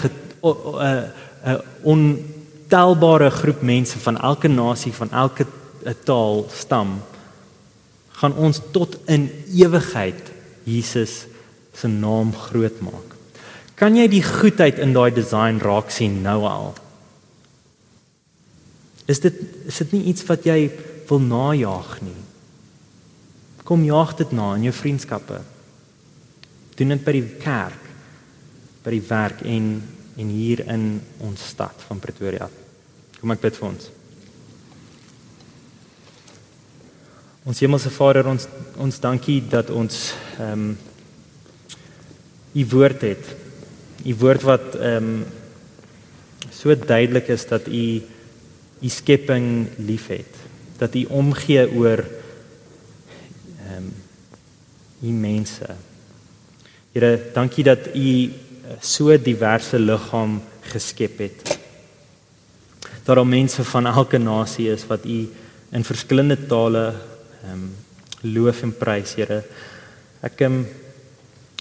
'n 1.44 1.60
ontelbare 1.82 3.30
groep 3.30 3.60
mense 3.62 3.98
van 3.98 4.20
elke 4.20 4.48
nasie, 4.48 4.92
van 4.92 5.10
elke 5.10 5.46
taal, 6.04 6.46
stam, 6.52 7.02
gaan 8.08 8.34
ons 8.34 8.60
tot 8.70 8.96
in 9.04 9.30
ewigheid 9.48 10.30
Jesus 10.62 11.24
se 11.72 11.88
naam 11.88 12.34
groot 12.34 12.80
maak. 12.80 13.16
Kan 13.74 13.96
jy 13.96 14.08
die 14.12 14.22
goedheid 14.24 14.78
in 14.78 14.92
daai 14.92 15.10
design 15.14 15.60
raak 15.62 15.90
sien 15.90 16.20
nou 16.22 16.44
al? 16.44 16.74
Is 19.08 19.22
dit 19.24 19.34
is 19.66 19.80
dit 19.82 19.92
nie 19.96 20.02
iets 20.12 20.26
wat 20.28 20.44
jy 20.44 20.70
wil 21.08 21.22
najag 21.24 21.94
nie? 22.04 22.20
Kom 23.64 23.84
jag 23.84 24.16
dit 24.18 24.32
na 24.36 24.52
in 24.58 24.68
jou 24.68 24.74
vriendskappe. 24.74 25.40
Doen 26.76 26.94
dit 26.94 27.04
by 27.04 27.14
die 27.16 27.24
kerk, 27.40 27.89
by 28.84 28.94
die 28.94 29.06
werk 29.08 29.42
en 29.44 29.72
en 30.20 30.28
hier 30.28 30.60
in 30.68 31.00
ons 31.24 31.40
stad 31.52 31.84
van 31.88 32.00
Pretoria. 32.02 32.48
Kom 33.20 33.32
ek 33.32 33.40
bid 33.40 33.56
vir 33.56 33.68
ons. 33.70 33.86
Ons 37.48 37.62
Hemelse 37.64 37.92
Vader, 37.94 38.28
ons 38.28 38.44
ons 38.80 39.00
dankie 39.00 39.40
dat 39.48 39.70
ons 39.72 40.00
ehm 40.38 40.70
um, 40.70 40.78
u 42.50 42.64
woord 42.72 43.04
het. 43.06 43.28
U 44.04 44.14
woord 44.20 44.44
wat 44.48 44.74
ehm 44.76 45.10
um, 45.10 45.24
so 46.50 46.74
duidelik 46.74 47.30
is 47.32 47.46
dat 47.48 47.68
u 47.68 47.84
u 48.80 48.88
skepping 48.88 49.68
liefhet 49.78 50.36
dat 50.80 50.94
u 50.94 51.04
omgee 51.04 51.64
oor 51.76 52.04
ehm 53.64 53.76
um, 53.76 53.92
u 55.00 55.12
mense. 55.12 55.76
Here, 56.92 57.30
dankie 57.32 57.64
dat 57.64 57.94
u 57.94 58.32
so 58.80 59.16
diverse 59.18 59.78
liggaam 59.78 60.40
geskep 60.72 61.18
het. 61.18 61.58
Dat 63.04 63.16
daar 63.16 63.26
mense 63.26 63.64
van 63.64 63.86
elke 63.86 64.18
nasie 64.18 64.70
is 64.70 64.86
wat 64.86 65.04
u 65.04 65.28
in 65.70 65.84
verskillende 65.84 66.46
tale 66.46 66.94
ehm 67.44 67.52
um, 67.52 67.70
loof 68.20 68.62
en 68.62 68.72
prys, 68.76 69.14
Here. 69.14 69.42
Ek 70.20 70.40
ehm 70.40 70.60
um, 70.60 70.66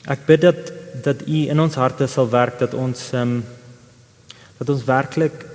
ek 0.05 0.25
bid 0.25 0.41
dat 0.41 0.71
dat 1.03 1.21
u 1.27 1.47
in 1.49 1.59
ons 1.59 1.75
harte 1.75 2.07
sal 2.07 2.29
werk 2.29 2.59
dat 2.59 2.73
ons 2.73 3.11
ehm 3.13 3.21
um, 3.21 3.43
dat 4.59 4.69
ons 4.69 4.83
werklik 4.83 5.45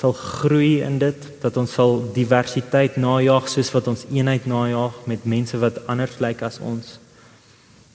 sal 0.00 0.12
groei 0.12 0.80
in 0.82 0.98
dit, 0.98 1.26
dat 1.42 1.56
ons 1.56 1.72
sal 1.72 2.00
diversiteit 2.14 2.96
najag 2.96 3.48
soos 3.48 3.70
wat 3.74 3.88
ons 3.92 4.06
eenheid 4.10 4.46
najag 4.46 4.96
met 5.10 5.24
mense 5.24 5.58
wat 5.60 5.82
anders 5.86 6.18
lyk 6.24 6.42
as 6.46 6.58
ons. 6.58 6.98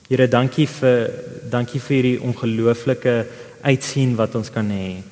Here, 0.06 0.28
dankie 0.30 0.68
vir 0.70 1.08
dankie 1.50 1.80
vir 1.82 1.96
hierdie 1.96 2.18
ongelooflike 2.22 3.14
uitsien 3.66 4.14
wat 4.18 4.36
ons 4.38 4.52
kan 4.54 4.68
hê. 4.70 5.02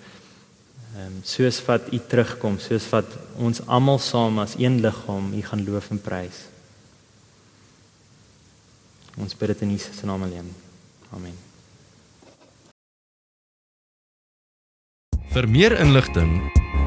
Ehm 0.94 1.06
um, 1.08 1.16
soos 1.26 1.58
wat 1.66 1.88
U 1.90 1.98
terugkom, 1.98 2.60
soos 2.62 2.86
wat 2.92 3.10
ons 3.42 3.64
almal 3.66 3.98
saam 3.98 4.38
as 4.38 4.54
een 4.58 4.78
liggaam 4.84 5.32
U 5.34 5.42
gaan 5.42 5.64
loof 5.66 5.90
en 5.90 5.98
prys. 5.98 6.44
Ons 9.18 9.34
bid 9.34 9.50
dit 9.54 9.66
in 9.66 9.74
Jesus 9.74 9.98
se 9.98 10.06
naam 10.06 10.22
alleen. 10.22 10.46
Amen. 11.14 11.34
Vir 15.34 15.48
meer 15.50 15.74
inligting 15.82 16.38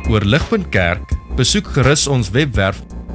oor 0.07 0.23
Ligpunt 0.23 0.71
Kerk, 0.71 1.11
besoek 1.35 1.67
gerus 1.75 2.07
ons 2.07 2.31
webwerf 2.31 2.79